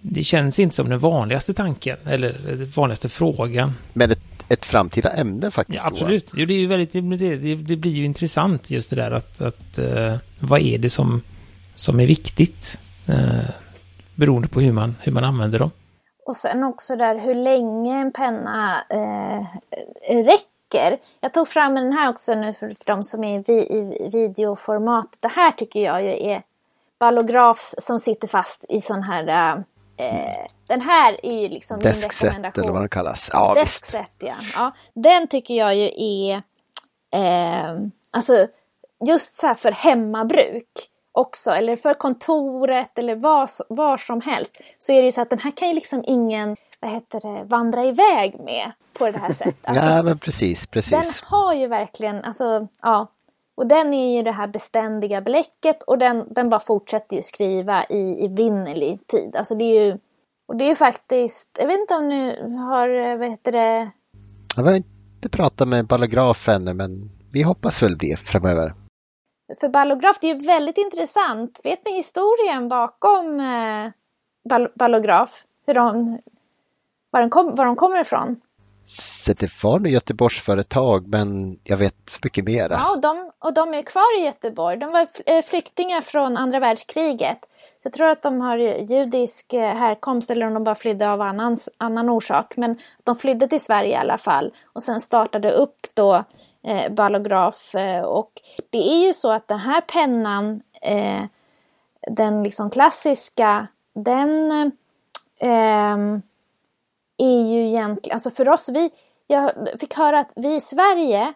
[0.01, 3.73] det känns inte som den vanligaste tanken eller den vanligaste frågan.
[3.93, 4.19] Men ett,
[4.49, 5.81] ett framtida ämne faktiskt.
[5.85, 6.33] Ja, absolut.
[6.37, 9.79] Jo, det, är ju väldigt, det, det, blir ju intressant just det där att, att
[9.79, 11.23] uh, vad är det som,
[11.75, 12.79] som är viktigt
[13.09, 13.51] uh,
[14.15, 15.71] beroende på hur man, hur man använder dem.
[16.27, 19.47] Och sen också där hur länge en penna uh,
[20.25, 20.99] räcker.
[21.21, 25.17] Jag tog fram den här också nu för, de som är i, i videoformat.
[25.21, 26.43] Det här tycker jag ju är
[26.99, 29.65] ballografs som sitter fast i sån här
[29.99, 32.65] Eh, den här är ju liksom Deskset min rekommendation.
[32.65, 33.31] eller vad den kallas.
[33.33, 34.35] Ja, Deskset, ja.
[34.55, 34.73] ja.
[34.95, 36.43] Den tycker jag ju är,
[37.15, 37.77] eh,
[38.11, 38.47] alltså
[39.07, 40.69] just så här för hemmabruk
[41.13, 44.61] också, eller för kontoret eller var, var som helst.
[44.79, 47.45] Så är det ju så att den här kan ju liksom ingen, vad heter det,
[47.45, 49.57] vandra iväg med på det här sättet.
[49.63, 50.91] Alltså, ja, men precis, precis.
[50.91, 53.07] Den har ju verkligen, alltså, ja.
[53.57, 57.85] Och den är ju det här beständiga bläcket och den, den bara fortsätter ju skriva
[57.85, 59.37] i evinnerlig tid.
[59.37, 59.99] Alltså det är ju,
[60.47, 63.91] och det är ju faktiskt, jag vet inte om ni har, vad heter det?
[64.57, 68.73] Jag har inte pratat med ballograf ännu men vi hoppas väl bli framöver.
[69.61, 71.61] För ballograf, det är ju väldigt intressant.
[71.65, 73.91] Vet ni historien bakom eh,
[74.49, 75.45] ball ballograf?
[75.67, 76.19] Hur de,
[77.11, 78.41] var, de kom, var de kommer ifrån?
[78.89, 82.69] Så det var nog Göteborgs företag men jag vet så mycket mer.
[82.71, 84.77] Ja, och de, och de är kvar i Göteborg.
[84.77, 87.39] De var eh, flyktingar från andra världskriget.
[87.43, 91.21] Så jag tror att de har judisk eh, härkomst eller om de bara flydde av
[91.21, 92.57] annan, annan orsak.
[92.57, 96.25] Men de flydde till Sverige i alla fall och sen startade upp då
[96.67, 97.75] eh, Ballograf.
[97.75, 98.33] Eh, och
[98.71, 101.25] det är ju så att den här pennan, eh,
[102.11, 106.23] den liksom klassiska, den eh, ehm,
[107.17, 108.91] är ju egentligen, alltså för oss, vi,
[109.27, 111.35] jag fick höra att vi i Sverige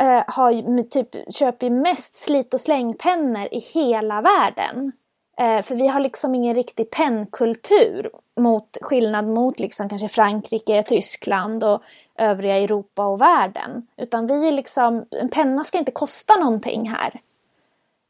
[0.00, 4.92] eh, har typ, köper mest slit och slängpennor i hela världen.
[5.38, 11.64] Eh, för vi har liksom ingen riktig pennkultur mot skillnad mot liksom kanske Frankrike, Tyskland
[11.64, 11.82] och
[12.16, 13.86] övriga Europa och världen.
[13.96, 17.20] Utan vi är liksom, en penna ska inte kosta någonting här.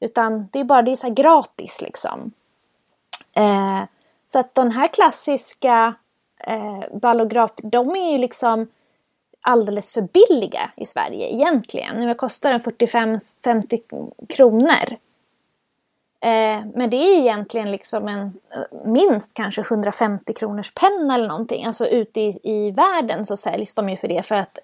[0.01, 2.33] Utan det är bara, det är så gratis liksom.
[3.37, 3.83] Eh,
[4.27, 5.95] så att den här klassiska
[6.47, 8.67] eh, ballograf, de är ju liksom
[9.41, 12.01] alldeles för billiga i Sverige egentligen.
[12.01, 14.97] Nu kostar den 45-50 kronor.
[16.21, 18.31] Eh, men det är egentligen liksom en
[18.85, 21.65] minst kanske 150 kronors penna eller någonting.
[21.65, 24.59] Alltså ute i, i världen så säljs de ju för det för att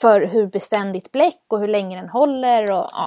[0.00, 3.06] för hur beständigt bläck och hur länge den håller och ja.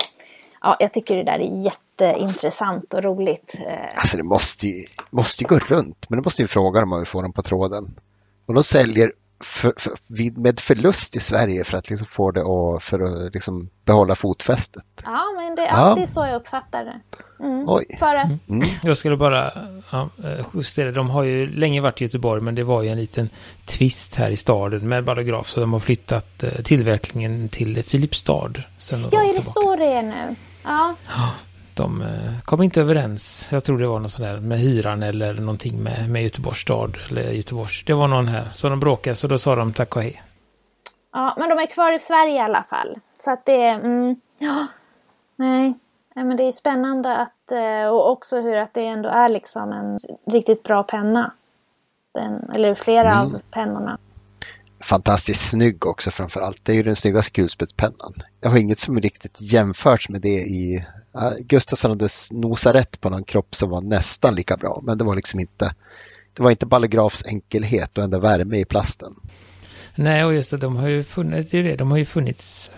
[0.62, 3.56] Ja, jag tycker det där är jätteintressant och roligt.
[3.68, 3.84] Eh.
[3.96, 7.00] Alltså det måste ju, måste ju gå runt, men det måste ju fråga dem om
[7.00, 8.00] vi får dem på tråden.
[8.50, 9.12] Och de säljer
[9.44, 13.70] för, för, med förlust i Sverige för att liksom få det och för att liksom
[13.86, 14.86] behålla fotfästet.
[15.04, 16.08] Ja, men det är alltid ja.
[16.08, 17.00] så jag uppfattar det.
[17.46, 17.66] Mm.
[17.68, 17.86] Oj.
[18.00, 18.50] För att...
[18.50, 18.70] Mm.
[18.84, 19.52] Jag skulle bara
[19.92, 20.92] ja, eh, justera.
[20.92, 23.30] De har ju länge varit i Göteborg, men det var ju en liten
[23.66, 28.54] twist här i staden med Ballograf, så de har flyttat eh, tillverkningen till Filipstad.
[28.80, 30.36] Sen ja, är det så det är nu?
[30.64, 30.96] Ja
[31.76, 33.50] de eh, kom inte överens.
[33.52, 36.98] Jag tror det var något sånt där med hyran eller någonting med, med Göteborgs stad.
[37.10, 37.84] Eller Göteborgs.
[37.86, 38.50] Det var någon här.
[38.54, 40.24] Så de bråkade så då sa de tack och hej.
[41.12, 43.00] Ja, men de är kvar i Sverige i alla fall.
[43.20, 44.68] Så att det, mm, ja,
[45.36, 45.74] nej.
[46.14, 49.72] Ja, men det är spännande att, eh, och också hur att det ändå är liksom
[49.72, 50.00] en
[50.34, 51.32] riktigt bra penna.
[52.14, 53.36] Den, eller flera mm.
[53.36, 53.98] av pennorna.
[54.82, 56.66] Fantastiskt snygg också framför allt.
[56.66, 58.14] Det är ju den snyggaste kulspetspennan.
[58.42, 60.86] Jag har inget som riktigt jämförts med det i
[61.40, 65.16] Gustafsson hade nosat rätt på någon kropp som var nästan lika bra, men det var
[65.16, 65.74] liksom inte
[66.34, 69.16] det var inte Ballografs enkelhet och ändå värme i plasten.
[69.96, 72.72] Nej, och just det, de har ju funnits, det är det, de har ju funnits,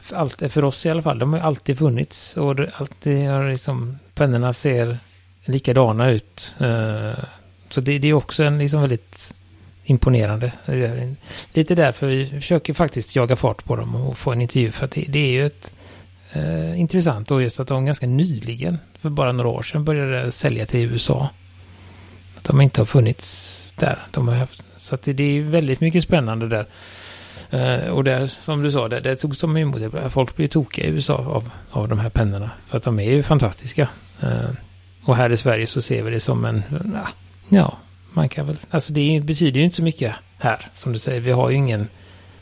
[0.50, 3.98] för oss i alla fall, de har ju alltid funnits och det, alltid har liksom,
[4.16, 5.00] pennorna ser
[5.46, 6.56] likadana ut.
[6.62, 7.24] Uh,
[7.70, 9.34] så det, det, är också en liksom väldigt
[9.84, 10.52] imponerande.
[11.54, 14.92] Lite därför vi försöker faktiskt jaga fart på dem och få en intervju, för att
[14.92, 15.74] det, det är ju ett
[16.32, 20.66] eh, intressant och just att de ganska nyligen, för bara några år sedan, började sälja
[20.66, 21.30] till USA.
[22.38, 24.00] Att de inte har funnits där.
[24.12, 26.66] De har haft, så att det, det är väldigt mycket spännande där.
[27.54, 30.90] Uh, och där, som du sa, det, det tog som emot Folk blir tokiga i
[30.90, 32.52] USA av, av de här pennorna.
[32.68, 33.90] För att de är ju fantastiska.
[34.24, 34.50] Uh,
[35.04, 37.08] och här i Sverige så ser vi det som en, uh,
[37.50, 37.78] ja,
[38.14, 40.72] man kan väl, alltså det betyder ju inte så mycket här.
[40.76, 41.88] Som du säger, vi har ju ingen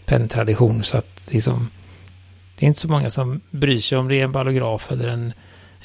[0.06, 1.70] penntradition så att liksom,
[2.60, 5.34] det är inte så många som bryr sig om det är en ballograf eller en,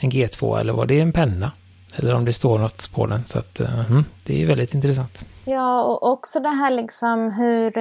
[0.00, 1.52] en G2 eller vad det är en penna.
[1.96, 3.26] Eller om det står något på den.
[3.26, 5.24] Så att, uh, det är väldigt intressant.
[5.44, 7.78] Ja, och också det här liksom hur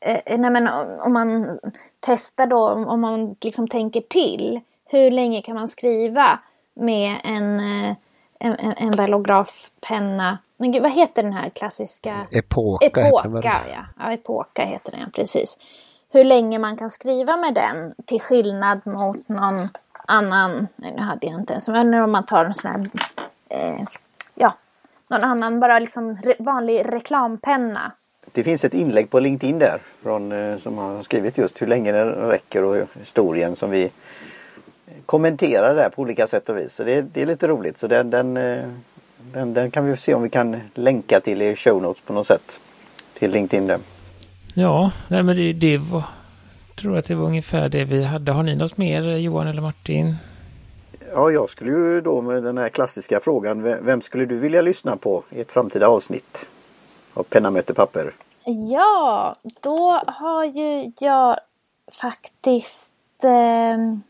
[0.00, 0.68] eh, nej men,
[1.00, 1.58] om man
[2.00, 4.60] testar då, om man liksom tänker till.
[4.90, 6.40] Hur länge kan man skriva
[6.74, 7.96] med en, eh,
[8.40, 10.38] en, en ballografpenna?
[10.56, 12.26] Men gud, vad heter den här klassiska?
[12.30, 12.86] Epoka.
[12.86, 13.84] Epoka, ja.
[13.98, 14.12] ja.
[14.12, 15.58] Epoka heter den, precis.
[16.12, 19.68] Hur länge man kan skriva med den till skillnad mot någon
[20.06, 20.68] annan.
[20.76, 21.68] Nej, nu hade jag inte ens.
[21.68, 22.86] Men om man tar en sån här
[23.48, 23.84] eh,
[24.34, 24.54] ja,
[25.08, 27.92] någon annan bara liksom re vanlig reklampenna.
[28.32, 31.92] Det finns ett inlägg på LinkedIn där från, eh, som har skrivit just hur länge
[31.92, 33.90] den räcker och historien som vi
[35.10, 36.74] kommenterar där på olika sätt och vis.
[36.74, 37.78] Så det, det är lite roligt.
[37.78, 38.64] Så den, den, eh,
[39.32, 42.26] den, den, kan vi se om vi kan länka till i show notes på något
[42.26, 42.60] sätt.
[43.18, 43.78] Till LinkedIn där.
[44.54, 46.02] Ja, nej men det, det var,
[46.76, 48.32] tror att det var ungefär det vi hade.
[48.32, 50.16] Har ni något mer Johan eller Martin?
[51.14, 53.62] Ja, jag skulle ju då med den här klassiska frågan.
[53.62, 56.46] Vem skulle du vilja lyssna på i ett framtida avsnitt
[57.14, 58.12] av Penna möter papper?
[58.70, 61.36] Ja, då har ju jag
[62.00, 62.92] faktiskt...
[63.24, 64.09] Eh,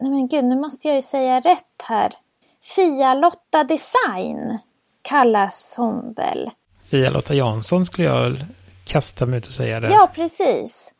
[0.00, 2.14] nej men gud, nu måste jag ju säga rätt här.
[2.76, 4.58] Fia-Lotta Design
[5.02, 6.50] kallas hon väl?
[6.90, 8.36] Fia-Lotta Jansson skulle jag
[8.84, 9.90] kasta mig ut och säga det.
[9.90, 10.92] Ja, precis.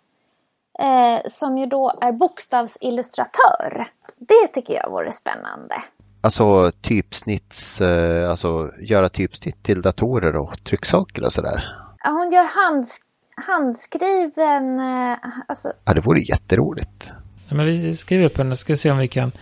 [0.78, 3.90] Eh, som ju då är bokstavsillustratör.
[4.18, 5.74] Det tycker jag vore spännande.
[6.20, 11.64] Alltså typsnitts, eh, alltså göra typsnitt till datorer och trycksaker och sådär.
[12.04, 13.00] Ja, hon gör hands,
[13.46, 15.18] handskriven, eh,
[15.48, 15.72] alltså.
[15.84, 17.12] Ja, det vore jätteroligt.
[17.50, 19.32] Men vi skriver upp henne och ska se om vi kan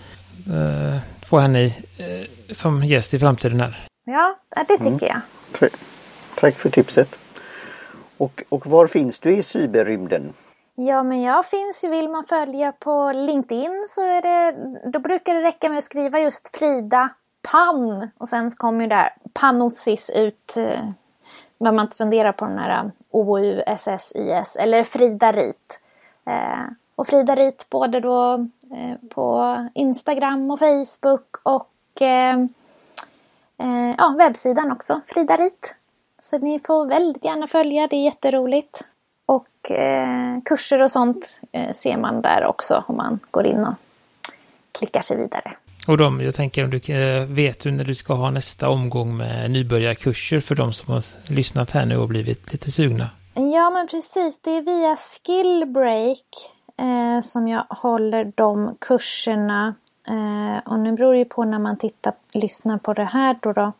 [0.50, 3.88] uh, få henne i, uh, som gäst i framtiden här.
[4.04, 4.98] Ja, det tycker mm.
[5.00, 5.20] jag.
[6.34, 7.18] Tack för tipset.
[8.16, 10.32] Och, och var finns du i cyberrymden?
[10.74, 11.88] Ja, men jag finns ju.
[11.88, 14.56] Vill man följa på LinkedIn så är det,
[14.90, 17.08] då brukar det räcka med att skriva just Frida
[17.52, 20.56] Pan och sen kommer ju där Panossis ut.
[20.56, 20.90] Eh,
[21.58, 25.80] behöver man inte fundera på den här OU, SS, IS eller Frida Rit.
[26.26, 26.64] Eh,
[26.96, 28.34] och Frida Rit både då
[28.74, 32.38] eh, på Instagram och Facebook och eh,
[33.58, 35.74] eh ja, webbsidan också, Frida Rit.
[36.22, 38.84] Så ni får väldigt gärna följa, det är jätteroligt.
[39.26, 43.74] Och eh, kurser och sånt eh, ser man där också om man går in och
[44.78, 45.56] klickar sig vidare.
[45.88, 46.78] Och de, jag tänker om du
[47.26, 51.70] vet du när du ska ha nästa omgång med nybörjarkurser för de som har lyssnat
[51.70, 53.10] här nu och blivit lite sugna?
[53.34, 59.74] Ja men precis, det är via Skillbreak eh, som jag håller de kurserna.
[60.08, 63.52] Eh, och nu beror det ju på när man tittar, lyssnar på det här då.
[63.52, 63.72] då.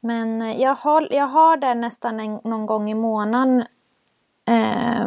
[0.00, 3.64] Men eh, jag har, jag har det nästan en, någon gång i månaden
[4.50, 5.06] Eh,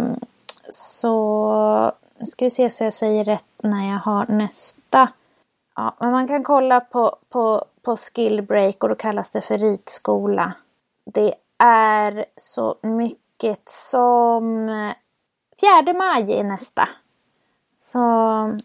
[0.69, 5.09] så nu ska vi se så jag säger rätt när jag har nästa.
[5.75, 10.53] Ja, men man kan kolla på, på, på Skillbreak och då kallas det för ritskola.
[11.05, 14.93] Det är så mycket som eh,
[15.85, 16.89] 4 maj är nästa.
[17.85, 17.99] Så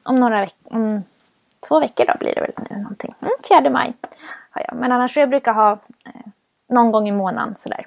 [0.03, 1.03] om några veckor, om
[1.69, 3.15] två veckor då blir det väl nu någonting.
[3.21, 3.93] Mm, 4 maj
[4.51, 4.77] har jag.
[4.77, 6.13] Men annars jag brukar ha eh,
[6.69, 7.87] någon gång i månaden sådär.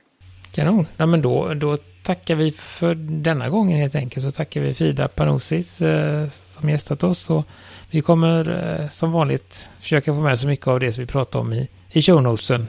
[0.51, 0.88] Kanon.
[0.97, 4.25] Ja, men då, då tackar vi för denna gången helt enkelt.
[4.25, 7.29] Så tackar vi Frida Panosis eh, som gästat oss.
[7.29, 7.45] Och
[7.89, 11.39] vi kommer eh, som vanligt försöka få med så mycket av det som vi pratar
[11.39, 12.67] om i, i shownotesen.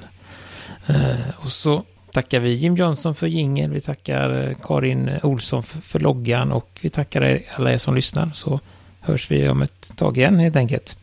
[0.86, 1.82] Eh, och så
[2.12, 3.70] tackar vi Jim Johnson för jingel.
[3.70, 7.94] Vi tackar eh, Karin Olsson för, för loggan och vi tackar er, alla er som
[7.94, 8.30] lyssnar.
[8.34, 8.60] Så
[9.00, 10.96] hörs vi om ett tag igen helt enkelt.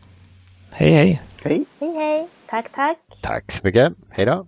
[0.71, 1.21] Hej hej!
[1.43, 1.65] Hej!
[1.79, 2.27] Hej hej!
[2.49, 2.97] Tack tack!
[3.21, 3.93] Tack så mycket.
[4.09, 4.47] Hej då!